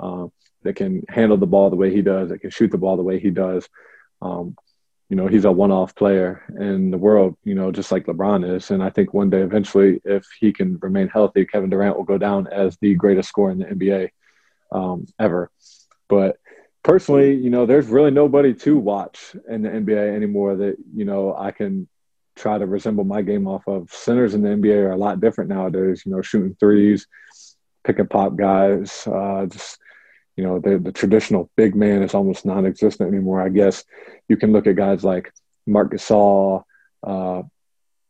[0.00, 0.32] um,
[0.64, 3.02] that can handle the ball the way he does, that can shoot the ball the
[3.02, 3.68] way he does.
[4.20, 4.56] Um,
[5.14, 8.72] you know, he's a one-off player in the world, you know, just like LeBron is.
[8.72, 12.18] And I think one day, eventually, if he can remain healthy, Kevin Durant will go
[12.18, 14.08] down as the greatest scorer in the NBA
[14.72, 15.52] um, ever.
[16.08, 16.38] But
[16.82, 21.32] personally, you know, there's really nobody to watch in the NBA anymore that you know
[21.32, 21.86] I can
[22.34, 23.92] try to resemble my game off of.
[23.92, 26.02] Centers in the NBA are a lot different nowadays.
[26.04, 27.06] You know, shooting threes,
[27.84, 29.78] pick and pop guys, uh, just
[30.36, 33.40] you know, the, the traditional big man is almost non-existent anymore.
[33.40, 33.84] I guess
[34.28, 35.32] you can look at guys like
[35.66, 36.64] Marc Gasol,
[37.02, 37.42] uh,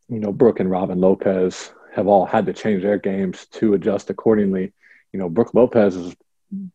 [0.09, 4.11] you know, Brook and Robin Lopez have all had to change their games to adjust
[4.11, 4.73] accordingly.
[5.13, 6.15] You know, Brook Lopez is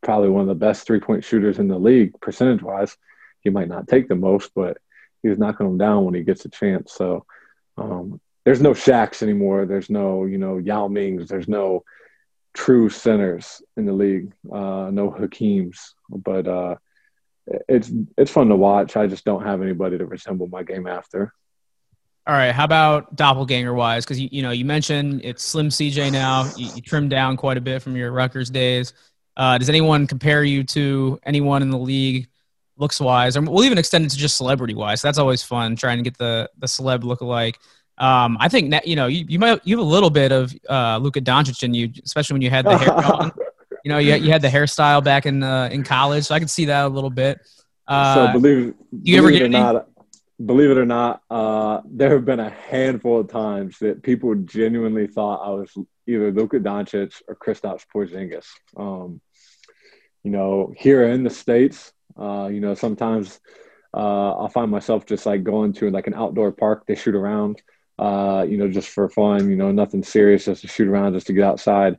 [0.01, 2.95] probably one of the best three-point shooters in the league percentage-wise.
[3.41, 4.77] He might not take the most, but
[5.21, 6.93] he's knocking them down when he gets a chance.
[6.93, 7.25] So
[7.77, 9.65] um, there's no Shaqs anymore.
[9.65, 11.29] There's no, you know, Yao Mings.
[11.29, 11.83] There's no
[12.53, 14.33] true centers in the league.
[14.51, 16.75] Uh, no Hakeems, but uh,
[17.67, 18.97] it's it's fun to watch.
[18.97, 21.33] I just don't have anybody to resemble my game after.
[22.27, 24.05] All right, how about doppelganger wise?
[24.05, 26.49] Because you you know you mentioned it's Slim CJ now.
[26.55, 28.93] You, you trimmed down quite a bit from your Rutgers days.
[29.35, 32.27] Uh, does anyone compare you to anyone in the league,
[32.77, 35.01] looks wise, or we'll even extend it to just celebrity wise?
[35.01, 37.57] That's always fun trying to get the the celeb look alike.
[37.99, 40.53] Um, I think that, you know you, you might you have a little bit of
[40.69, 42.93] uh, Luka Doncic in you, especially when you had the hair.
[43.05, 43.31] on.
[43.83, 46.49] You know, you, you had the hairstyle back in uh, in college, so I could
[46.49, 47.39] see that a little bit.
[47.87, 49.59] Uh, so believe, you ever get it or any?
[49.59, 49.87] not,
[50.45, 55.07] believe it or not, uh, there have been a handful of times that people genuinely
[55.07, 55.75] thought I was
[56.07, 58.45] either Luka Doncic or Kristaps Porzingis.
[58.77, 59.21] Um,
[60.23, 63.39] you know, here in the states, uh, you know, sometimes
[63.93, 67.61] uh, I'll find myself just like going to like an outdoor park to shoot around.
[67.99, 69.49] Uh, you know, just for fun.
[69.49, 71.97] You know, nothing serious, just to shoot around, just to get outside.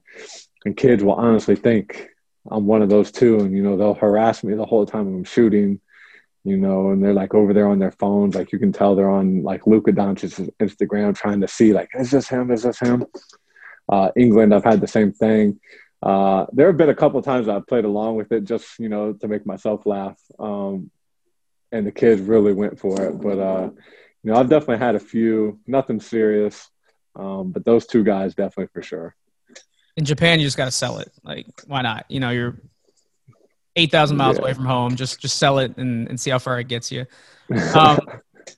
[0.64, 2.08] And kids will honestly think
[2.50, 5.24] I'm one of those too, and you know, they'll harass me the whole time I'm
[5.24, 5.80] shooting
[6.44, 8.34] you know, and they're like over there on their phones.
[8.34, 12.10] Like you can tell they're on like Luka Doncic's Instagram trying to see like, is
[12.10, 12.50] this him?
[12.50, 13.06] Is this him?
[13.88, 15.60] Uh, England, I've had the same thing.
[16.02, 19.12] Uh, there have been a couple times I've played along with it just, you know,
[19.14, 20.18] to make myself laugh.
[20.38, 20.90] Um,
[21.72, 23.20] and the kids really went for it.
[23.20, 23.70] But, uh,
[24.22, 26.68] you know, I've definitely had a few, nothing serious.
[27.16, 29.16] Um, but those two guys definitely for sure.
[29.96, 31.11] in Japan, you just got to sell it.
[31.24, 32.04] Like, why not?
[32.09, 32.61] You know, you're
[33.76, 34.42] eight thousand miles Yeah.
[34.42, 34.96] away from home.
[34.96, 37.06] Just just sell it and, and see how far it gets you.
[37.74, 37.98] Um,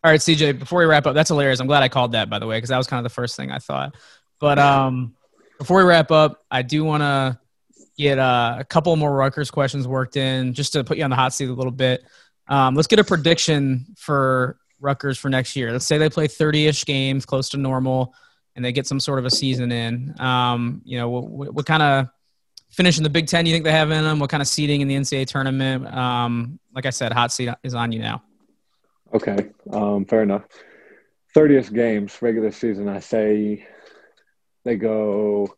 [0.04, 0.58] all right, CJ.
[0.58, 1.60] Before we wrap up, that's hilarious.
[1.60, 3.36] I'm glad I called that, by the way, because that was kind of the first
[3.36, 3.94] thing I thought.
[4.40, 5.14] But um,
[5.58, 7.38] before we wrap up, I do want to
[7.96, 11.16] get uh, a couple more Rutgers questions worked in, just to put you on the
[11.16, 12.04] hot seat a little bit.
[12.48, 15.72] Um, let's get a prediction for Rutgers for next year.
[15.72, 18.14] Let's say they play 30-ish games, close to normal,
[18.56, 20.14] and they get some sort of a season in.
[20.20, 22.08] Um, you know, what, what kind of
[22.70, 24.18] finish in the Big Ten you think they have in them?
[24.18, 25.86] What kind of seeding in the NCAA tournament?
[25.86, 28.22] Um, like I said, hot seat is on you now.
[29.14, 30.44] Okay, um, fair enough.
[31.36, 33.66] 30th games, regular season, I say
[34.64, 35.54] they go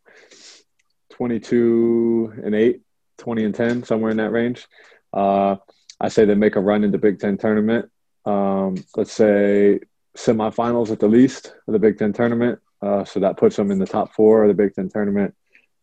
[1.11, 2.81] 22 and 8,
[3.17, 4.67] 20 and 10, somewhere in that range.
[5.13, 5.55] Uh,
[5.99, 7.89] I say they make a run in the Big Ten tournament.
[8.25, 9.79] Um, let's say
[10.17, 12.59] semifinals at the least of the Big Ten tournament.
[12.81, 15.35] Uh, so that puts them in the top four of the Big Ten tournament.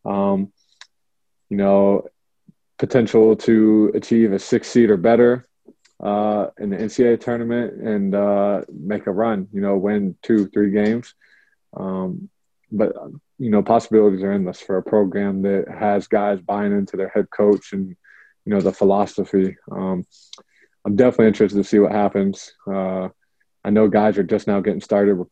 [0.05, 0.53] Um,
[1.49, 2.07] you know,
[2.79, 5.47] potential to achieve a six seed or better
[6.03, 9.49] uh, in the NCAA tournament and uh, make a run.
[9.53, 11.15] You know, win two, three games.
[11.77, 12.29] Um,
[12.71, 12.95] but
[13.39, 17.29] you know, possibilities are endless for a program that has guys buying into their head
[17.31, 17.89] coach and
[18.45, 19.57] you know the philosophy.
[19.71, 20.05] Um,
[20.85, 22.53] I'm definitely interested to see what happens.
[22.67, 23.09] Uh,
[23.65, 25.29] I know guys are just now getting started with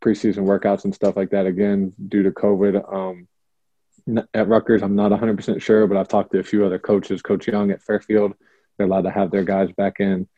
[0.00, 2.92] preseason workouts and stuff like that again due to COVID.
[2.92, 3.28] Um,
[4.34, 7.22] at Rutgers, I'm not 100% sure, but I've talked to a few other coaches.
[7.22, 8.34] Coach Young at Fairfield,
[8.76, 10.28] they're allowed to have their guys back in.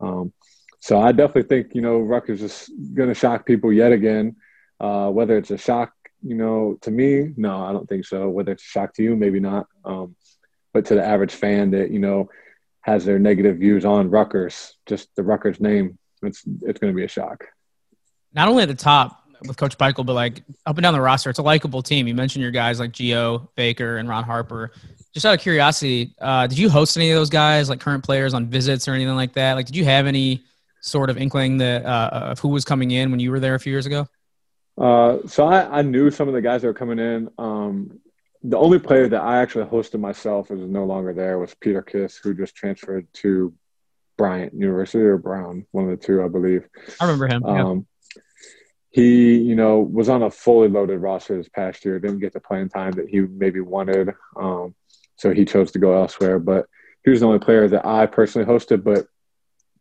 [0.00, 0.32] Um,
[0.80, 4.36] so I definitely think you know Rutgers is going to shock people yet again.
[4.78, 8.28] Uh, whether it's a shock, you know, to me, no, I don't think so.
[8.28, 9.66] Whether it's a shock to you, maybe not.
[9.84, 10.16] Um,
[10.72, 12.28] but to the average fan that you know
[12.86, 17.04] has their negative views on Rutgers, just the Rutgers name, it's it's going to be
[17.04, 17.44] a shock.
[18.32, 21.28] Not only at the top with Coach Pikiell, but like up and down the roster,
[21.28, 22.06] it's a likable team.
[22.06, 24.70] You mentioned your guys like Geo Baker and Ron Harper.
[25.12, 28.34] Just out of curiosity, uh, did you host any of those guys, like current players,
[28.34, 29.54] on visits or anything like that?
[29.54, 30.44] Like, did you have any
[30.80, 33.60] sort of inkling that uh, of who was coming in when you were there a
[33.60, 34.06] few years ago?
[34.78, 37.30] Uh, so I, I knew some of the guys that were coming in.
[37.36, 37.98] Um,
[38.48, 42.16] the only player that I actually hosted myself is no longer there was Peter Kiss,
[42.16, 43.52] who just transferred to
[44.16, 46.68] Bryant University or Brown, one of the two, I believe.
[47.00, 47.42] I remember him.
[47.44, 47.64] yeah.
[47.64, 47.86] Um,
[48.90, 51.98] he, you know, was on a fully loaded roster this past year.
[51.98, 54.74] Didn't get the playing time that he maybe wanted, um,
[55.16, 56.38] so he chose to go elsewhere.
[56.38, 56.66] But
[57.04, 58.84] he was the only player that I personally hosted.
[58.84, 59.06] But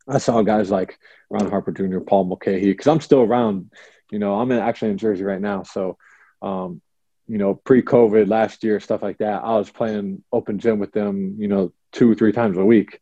[0.08, 0.98] I saw guys like
[1.30, 3.72] Ron Harper Jr., Paul Mulcahy, because I'm still around.
[4.12, 5.98] You know, I'm in, actually in Jersey right now, so
[6.42, 6.82] um,
[7.28, 9.44] you know, pre-COVID last year, stuff like that.
[9.44, 13.00] I was playing open gym with them, you know, two three times a week.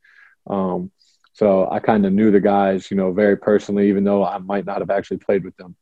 [0.48, 0.92] Um,
[1.34, 4.66] so I kind of knew the guys, you know, very personally, even though I might
[4.66, 5.76] not have actually played with them.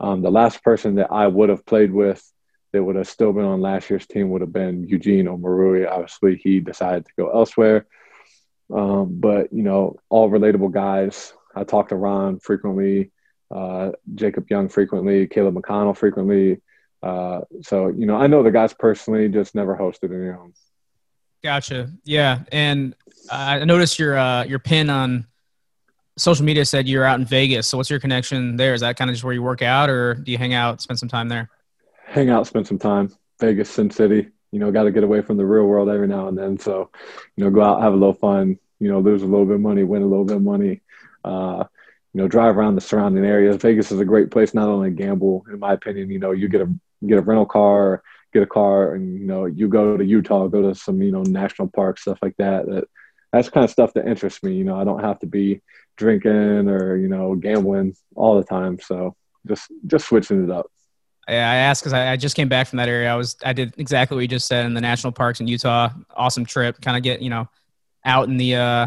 [0.00, 2.22] Um, the last person that I would have played with
[2.72, 5.90] that would have still been on last year's team would have been Eugene Omoruyi.
[5.90, 7.86] Obviously, he decided to go elsewhere.
[8.72, 11.32] Um, but, you know, all relatable guys.
[11.54, 13.12] I talked to Ron frequently,
[13.50, 16.60] uh, Jacob Young frequently, Caleb McConnell frequently.
[17.04, 20.54] Uh, so, you know, I know the guys personally, just never hosted any them.
[21.42, 21.90] Gotcha.
[22.04, 22.94] Yeah, and
[23.30, 25.26] I noticed your uh, your pin on
[26.16, 27.66] social media said you're out in Vegas.
[27.66, 28.72] So what's your connection there?
[28.72, 30.98] Is that kind of just where you work out, or do you hang out, spend
[30.98, 31.50] some time there?
[32.06, 33.10] hang out, spend some time.
[33.40, 34.28] Vegas, Sin City.
[34.52, 36.58] You know, got to get away from the real world every now and then.
[36.58, 36.90] So,
[37.36, 38.58] you know, go out, have a little fun.
[38.78, 40.82] You know, lose a little bit of money, win a little bit of money.
[41.24, 41.64] Uh,
[42.12, 43.56] you know, drive around the surrounding areas.
[43.56, 46.10] Vegas is a great place, not only to gamble, in my opinion.
[46.10, 46.72] You know, you get a
[47.06, 48.02] get a rental car,
[48.32, 51.22] get a car, and you know, you go to Utah, go to some you know
[51.22, 52.66] national parks, stuff like that.
[52.66, 52.84] That
[53.32, 54.54] that's kind of stuff that interests me.
[54.54, 55.62] You know, I don't have to be
[55.96, 58.78] drinking or you know gambling all the time.
[58.80, 60.66] So just just switching it up.
[61.28, 63.10] Yeah, I asked because I, I, just came back from that area.
[63.10, 65.88] I was I did exactly what you just said in the national parks in Utah.
[66.14, 66.80] Awesome trip.
[66.82, 67.48] Kind of get you know
[68.04, 68.86] out in the uh,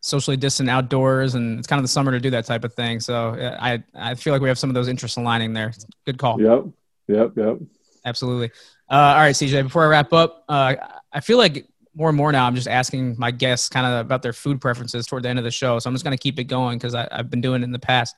[0.00, 3.00] socially distant outdoors, and it's kind of the summer to do that type of thing.
[3.00, 5.72] So I I feel like we have some of those interests aligning there.
[6.04, 6.40] Good call.
[6.40, 6.66] Yep.
[7.08, 7.32] Yep.
[7.36, 7.58] Yep.
[8.04, 8.50] Absolutely.
[8.90, 9.64] Uh, all right, CJ.
[9.64, 10.74] Before I wrap up, uh,
[11.12, 14.22] I feel like more and more now I'm just asking my guests kind of about
[14.22, 15.78] their food preferences toward the end of the show.
[15.78, 17.78] So I'm just going to keep it going because I've been doing it in the
[17.78, 18.14] past.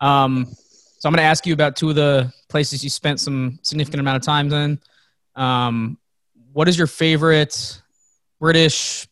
[0.00, 0.46] Um,
[0.98, 4.00] so I'm going to ask you about two of the places you spent some significant
[4.00, 4.80] amount of time in.
[5.36, 5.98] Um,
[6.52, 7.80] what is your favorite
[8.40, 9.06] British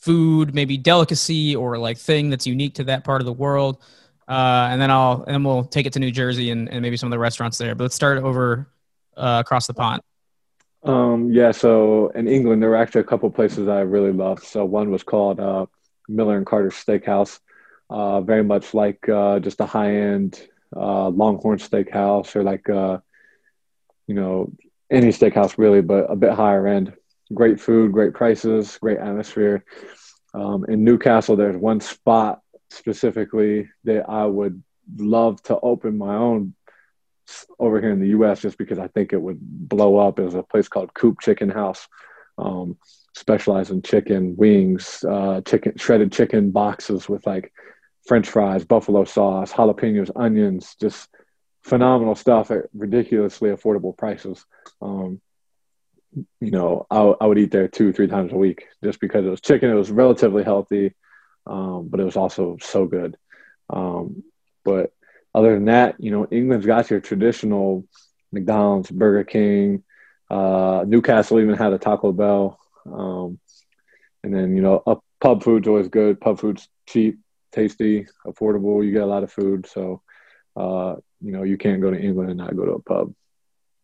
[0.00, 3.82] food, maybe delicacy or like thing that's unique to that part of the world?
[4.28, 7.06] Uh, and then I'll and we'll take it to New Jersey and, and maybe some
[7.06, 7.74] of the restaurants there.
[7.74, 8.68] But let's start over
[9.16, 10.02] uh, across the pond.
[10.82, 14.44] Um, yeah, so in England, there were actually a couple places I really loved.
[14.44, 15.66] So one was called uh,
[16.08, 17.40] Miller and Carter Steakhouse,
[17.90, 20.40] uh, very much like uh, just a high end
[20.74, 24.52] uh, Longhorn Steakhouse or like you know
[24.90, 26.92] any steakhouse really, but a bit higher end.
[27.34, 29.64] Great food, great prices, great atmosphere.
[30.34, 32.40] Um, in Newcastle, there's one spot
[32.76, 34.62] specifically that I would
[34.96, 36.54] love to open my own
[37.58, 38.40] over here in the U.S.
[38.40, 40.18] just because I think it would blow up.
[40.20, 41.88] Is a place called Coop Chicken House,
[42.38, 42.76] um,
[43.14, 47.52] specialized in chicken wings, uh, chicken shredded chicken boxes with like
[48.06, 51.08] French fries, buffalo sauce, jalapenos, onions, just
[51.64, 54.44] phenomenal stuff at ridiculously affordable prices.
[54.80, 55.20] Um,
[56.40, 59.28] you know, I, I, would eat there two, three times a week just because it
[59.28, 59.70] was chicken.
[59.70, 60.94] It was relatively healthy,
[61.46, 63.16] um, but it was also so good.
[63.70, 64.22] Um,
[64.64, 64.92] but
[65.34, 67.86] other than that, you know, England's got your traditional
[68.32, 69.84] McDonald's, Burger King,
[70.30, 72.58] uh, Newcastle even had a Taco Bell.
[72.86, 73.38] Um,
[74.24, 74.82] and then, you know,
[75.20, 76.20] pub food's always good.
[76.20, 77.18] Pub food's cheap,
[77.52, 78.84] tasty, affordable.
[78.84, 79.66] You get a lot of food.
[79.66, 80.02] So,
[80.56, 83.14] uh, you know, you can't go to England and not go to a pub.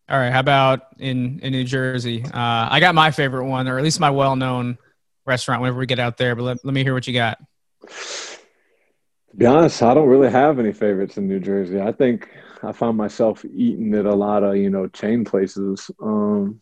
[0.09, 0.31] All right.
[0.31, 2.23] How about in, in New Jersey?
[2.25, 4.77] Uh, I got my favorite one, or at least my well known
[5.25, 7.39] restaurant whenever we get out there, but let, let me hear what you got.
[7.87, 11.81] To be honest, I don't really have any favorites in New Jersey.
[11.81, 12.29] I think
[12.61, 15.89] I found myself eating at a lot of you know chain places.
[16.01, 16.61] Um,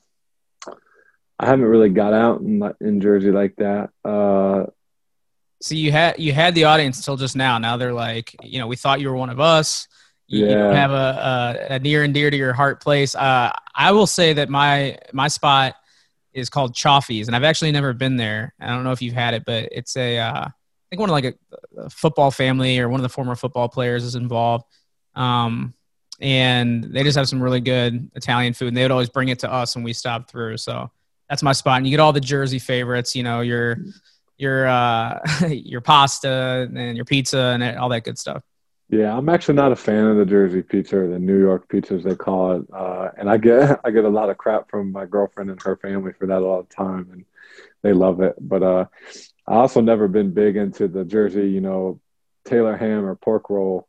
[1.40, 3.90] I haven't really got out in in Jersey like that.
[4.06, 4.68] Uh,
[5.62, 7.58] so you had you had the audience until just now.
[7.58, 9.88] Now they're like, you know, we thought you were one of us.
[10.28, 10.70] You, yeah.
[10.70, 13.16] you have a, a, a, near and dear to your heart place.
[13.16, 15.76] Uh, I will say that my my spot
[16.34, 18.54] is called Chaffee's, and I've actually never been there.
[18.60, 20.48] I don't know if you've had it, but it's a uh,
[20.92, 21.34] think one of like a,
[21.78, 24.66] a, football family or one of the former football players is involved.
[25.16, 25.74] Um,
[26.20, 29.40] and they just have some really good Italian food, and they would always bring it
[29.40, 30.58] to us when we stopped through.
[30.58, 30.92] So
[31.30, 31.78] that's my spot.
[31.78, 33.78] And you get all the Jersey favorites, you know, your
[34.38, 35.20] your uh,
[35.50, 38.44] your pasta and your pizza and all that good stuff.
[38.90, 41.94] Yeah, I'm actually not a fan of the Jersey pizza or the New York pizza
[41.94, 44.92] as they call it, uh, and I get I get a lot of crap from
[44.92, 47.26] my girlfriend and her family for that all the time, and
[47.82, 48.36] they love it.
[48.40, 48.86] But uh,
[49.48, 52.00] I also never been big into the Jersey, you know,
[52.46, 53.88] Taylor ham or pork roll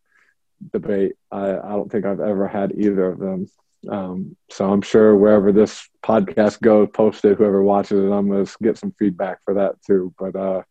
[0.73, 1.13] debate.
[1.31, 3.49] I, I don't think I've ever had either of them.
[3.89, 8.47] Um, so I'm sure wherever this podcast goes, post it, whoever watches it, I'm going
[8.47, 10.15] to get some feedback for that too.
[10.19, 10.63] But, uh,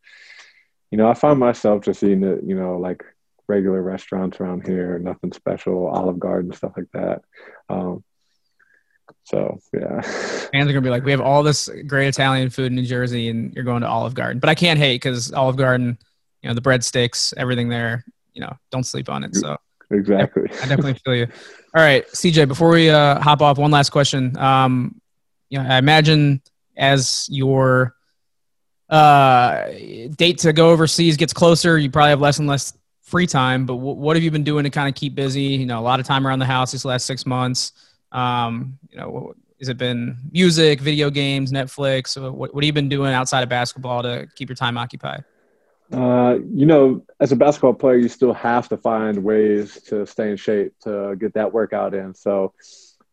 [0.91, 3.03] you know, I find myself just eating it, you know, like
[3.47, 7.21] regular restaurants around here, nothing special, Olive Garden, stuff like that.
[7.69, 8.03] Um,
[9.31, 12.75] so yeah, fans are gonna be like, we have all this great Italian food in
[12.75, 14.39] New Jersey, and you're going to Olive Garden.
[14.39, 15.97] But I can't hate because Olive Garden,
[16.41, 18.03] you know, the breadsticks, everything there.
[18.33, 19.35] You know, don't sleep on it.
[19.35, 19.55] So
[19.89, 21.27] exactly, I definitely feel you.
[21.73, 22.49] All right, CJ.
[22.49, 24.37] Before we uh, hop off, one last question.
[24.37, 24.99] Um,
[25.49, 26.41] you know, I imagine
[26.75, 27.95] as your
[28.89, 29.69] uh,
[30.17, 33.65] date to go overseas gets closer, you probably have less and less free time.
[33.65, 35.41] But w- what have you been doing to kind of keep busy?
[35.43, 37.71] You know, a lot of time around the house these last six months.
[38.11, 42.19] Um, you know, has it been music, video games, Netflix?
[42.19, 45.23] What, what have you been doing outside of basketball to keep your time occupied?
[45.93, 50.31] Uh, you know, as a basketball player, you still have to find ways to stay
[50.31, 52.13] in shape to get that workout in.
[52.15, 52.53] So,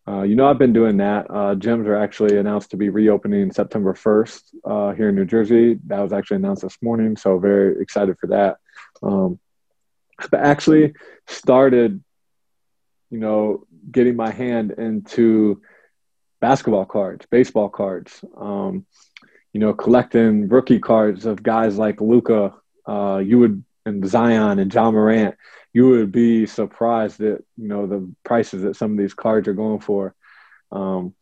[0.07, 1.27] uh, you know, I've been doing that.
[1.29, 5.79] Uh, gyms are actually announced to be reopening September 1st uh, here in New Jersey.
[5.87, 7.17] That was actually announced this morning.
[7.17, 8.57] So, very excited for that.
[9.03, 9.39] Um,
[10.31, 10.95] but actually
[11.27, 12.03] started,
[13.11, 15.63] you know, getting my hand into
[16.41, 18.87] basketball cards, baseball cards, um,
[19.53, 22.55] you know, collecting rookie cards of guys like Luka,
[22.87, 25.35] uh, you would, and Zion and Ja Morant,
[25.73, 29.55] you would be surprised at, you know, the prices that some of these cards are
[29.55, 30.15] going for.
[30.71, 31.15] Um,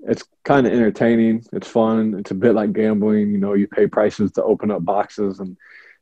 [0.00, 1.44] it's kind of entertaining.
[1.52, 2.14] It's fun.
[2.18, 3.30] It's a bit like gambling.
[3.30, 5.56] You know, you pay prices to open up boxes, and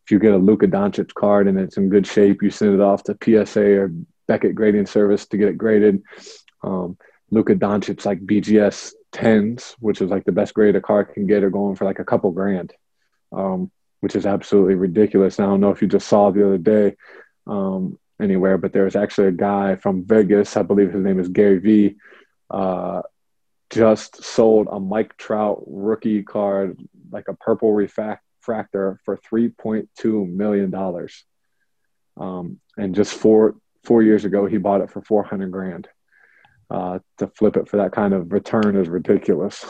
[0.05, 2.81] if you get a Luka Doncic card and it's in good shape, you send it
[2.81, 3.93] off to PSA or
[4.27, 6.03] Beckett grading service to get it graded.
[6.63, 6.97] Um,
[7.31, 11.43] Luka Doncic's like BGS tens, which is like the best grade a car can get,
[11.45, 12.73] are going for like a couple grand,
[13.33, 13.71] um,
[14.01, 15.39] which is absolutely ridiculous.
[15.39, 16.97] And I don't know if you just saw the other day
[17.47, 21.29] um, anywhere, but there was actually a guy from Vegas, I believe his name is
[21.29, 21.97] Gary V.
[22.51, 23.03] uh,
[23.71, 26.79] just sold a Mike Trout rookie card,
[27.11, 31.25] like a purple refractor, for three point two million dollars.
[32.17, 35.89] Um, and just four four years ago, he bought it for four hundred grand.
[36.71, 39.65] Uh, to flip it for that kind of return is ridiculous.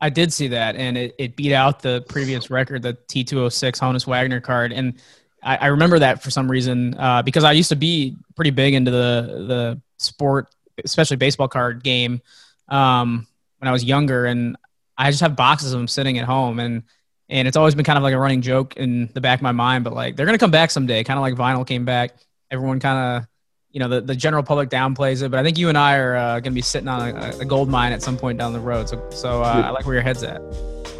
[0.00, 4.06] I did see that, and it, it beat out the previous record, the T206 Honus
[4.06, 4.70] Wagner card.
[4.70, 5.00] And
[5.42, 8.74] I, I remember that for some reason uh, because I used to be pretty big
[8.74, 10.48] into the the sport,
[10.84, 12.20] especially baseball card game
[12.68, 13.26] um,
[13.58, 14.56] when I was younger, and
[14.98, 16.82] I just have boxes of them sitting at home, and
[17.28, 19.52] and it's always been kind of like a running joke in the back of my
[19.52, 19.84] mind.
[19.84, 22.16] But like they're gonna come back someday, kind of like vinyl came back.
[22.50, 23.28] Everyone kind of
[23.74, 26.16] you know the, the general public downplays it, but I think you and I are
[26.16, 28.60] uh, going to be sitting on a, a, gold mine at some point down the
[28.60, 28.88] road.
[28.88, 30.40] So so uh, I like where your head's at.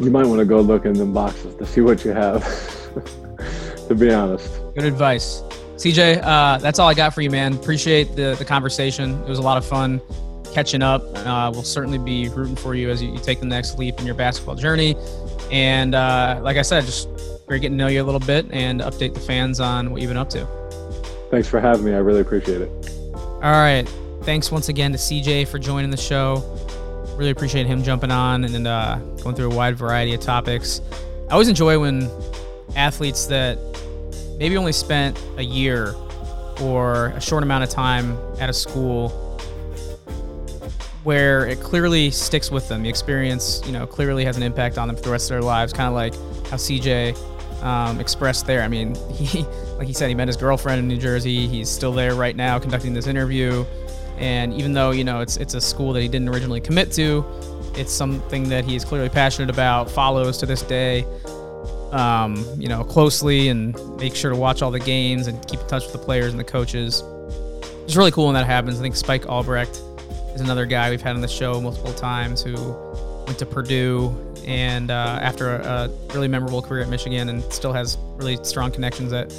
[0.01, 2.43] You might want to go look in them boxes to see what you have.
[3.87, 4.51] to be honest.
[4.75, 5.41] Good advice.
[5.77, 7.53] CJ, uh, that's all I got for you, man.
[7.53, 9.21] Appreciate the, the conversation.
[9.23, 10.01] It was a lot of fun
[10.53, 11.01] catching up.
[11.25, 14.05] Uh, we'll certainly be rooting for you as you, you, take the next leap in
[14.05, 14.95] your basketball journey.
[15.51, 17.09] And uh, like I said, just
[17.45, 20.09] great getting to know you a little bit and update the fans on what you've
[20.09, 20.64] been up to.
[21.35, 21.93] Thanks for having me.
[21.93, 22.69] I really appreciate it.
[23.13, 23.83] All right.
[24.21, 26.37] Thanks once again to CJ for joining the show.
[27.17, 30.79] Really appreciate him jumping on and uh, going through a wide variety of topics.
[31.29, 32.09] I always enjoy when
[32.77, 33.59] athletes that
[34.39, 35.93] maybe only spent a year
[36.61, 39.09] or a short amount of time at a school
[41.03, 42.81] where it clearly sticks with them.
[42.81, 45.41] The experience, you know, clearly has an impact on them for the rest of their
[45.41, 45.73] lives.
[45.73, 46.13] Kind of like
[46.49, 48.61] how CJ um, expressed there.
[48.61, 49.45] I mean, he,
[49.77, 51.47] like he said, he met his girlfriend in New Jersey.
[51.47, 53.65] He's still there right now, conducting this interview.
[54.17, 57.25] And even though you know it's it's a school that he didn't originally commit to,
[57.75, 61.05] it's something that he is clearly passionate about, follows to this day
[61.95, 65.67] um, you know, closely and make sure to watch all the games and keep in
[65.67, 67.01] touch with the players and the coaches.
[67.85, 68.79] It's really cool when that happens.
[68.79, 69.81] I think Spike Albrecht
[70.33, 72.55] is another guy we've had on the show multiple times who
[73.25, 74.09] went to Purdue
[74.45, 78.71] and uh, after a, a, really memorable career at Michigan and still has really strong
[78.71, 79.29] connections at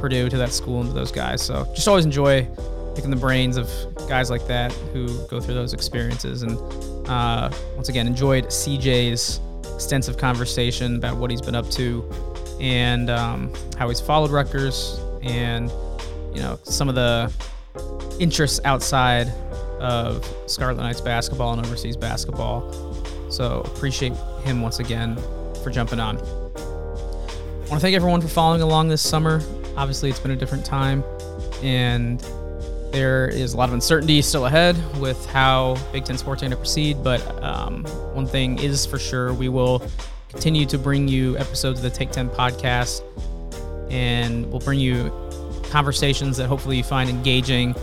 [0.00, 1.40] Purdue to that school and to those guys.
[1.40, 2.46] So just always enjoy
[2.94, 3.70] picking the brains of
[4.08, 6.42] guys like that who go through those experiences.
[6.42, 6.58] And
[7.08, 9.40] uh, once again, enjoyed CJ's
[9.74, 12.04] extensive conversation about what he's been up to
[12.60, 15.70] and um, how he's followed Rutgers and
[16.34, 17.32] you know some of the
[18.18, 19.28] interests outside
[19.78, 22.87] of Scarlet Knights basketball and overseas basketball.
[23.30, 24.12] So appreciate
[24.42, 25.16] him once again
[25.62, 26.18] for jumping on.
[26.18, 29.42] I want to thank everyone for following along this summer.
[29.76, 31.04] Obviously, it's been a different time,
[31.62, 32.20] and
[32.92, 36.52] there is a lot of uncertainty still ahead with how Big Ten sports are going
[36.52, 39.82] to proceed, but um, one thing is for sure we will
[40.30, 43.02] continue to bring you episodes of the Take 10 podcast,
[43.90, 45.12] and we'll bring you
[45.64, 47.74] conversations that hopefully you find engaging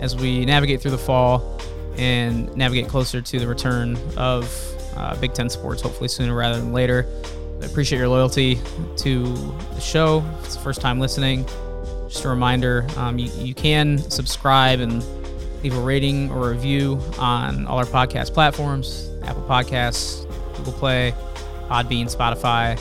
[0.00, 1.58] as we navigate through the fall
[1.96, 4.69] and navigate closer to the return of
[5.00, 7.06] uh, Big Ten sports, hopefully sooner rather than later.
[7.62, 8.58] I appreciate your loyalty
[8.98, 9.24] to
[9.74, 10.24] the show.
[10.38, 11.46] If it's the first time listening
[12.10, 15.04] just a reminder um, you, you can subscribe and
[15.62, 20.26] leave a rating or review on all our podcast platforms Apple Podcasts,
[20.56, 21.14] Google Play,
[21.68, 22.76] Podbean, Spotify,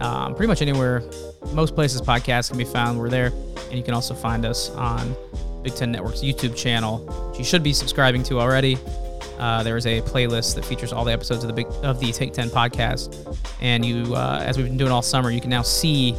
[0.00, 1.02] um, pretty much anywhere.
[1.52, 3.30] Most places podcasts can be found, we're there.
[3.68, 5.14] And you can also find us on
[5.62, 6.98] Big Ten Network's YouTube channel,
[7.28, 8.78] which you should be subscribing to already.
[9.38, 12.12] Uh, there is a playlist that features all the episodes of the big of the
[12.12, 15.62] Take Ten podcast, and you, uh, as we've been doing all summer, you can now
[15.62, 16.16] see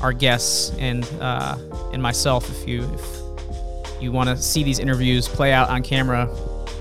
[0.00, 1.56] our guests and uh,
[1.92, 2.48] and myself.
[2.50, 6.28] If you if you want to see these interviews play out on camera,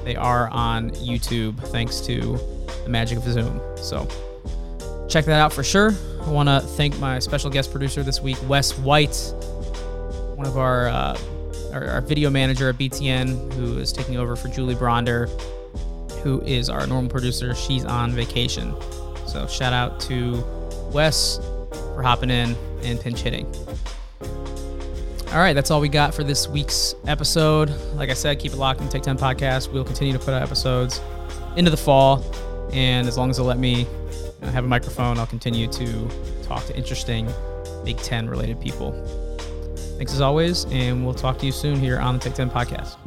[0.03, 2.39] they are on YouTube thanks to
[2.83, 3.61] the magic of Zoom.
[3.77, 4.07] So
[5.09, 5.93] check that out for sure.
[6.21, 9.33] I want to thank my special guest producer this week, Wes White,
[10.35, 11.17] one of our, uh,
[11.73, 15.27] our, our video manager at BTN, who is taking over for Julie Bronder,
[16.23, 17.55] who is our normal producer.
[17.55, 18.75] She's on vacation.
[19.27, 20.43] So shout out to
[20.91, 21.39] Wes
[21.93, 23.45] for hopping in and pinch hitting.
[25.31, 27.69] All right, that's all we got for this week's episode.
[27.93, 29.71] Like I said, keep it locked in Take 10 Podcast.
[29.71, 30.99] We'll continue to put out episodes
[31.55, 32.25] into the fall.
[32.73, 33.85] And as long as they'll let me
[34.41, 36.09] have a microphone, I'll continue to
[36.43, 37.31] talk to interesting
[37.83, 38.91] Big Ten related people.
[39.97, 42.97] Thanks as always, and we'll talk to you soon here on the Take 10 Podcast.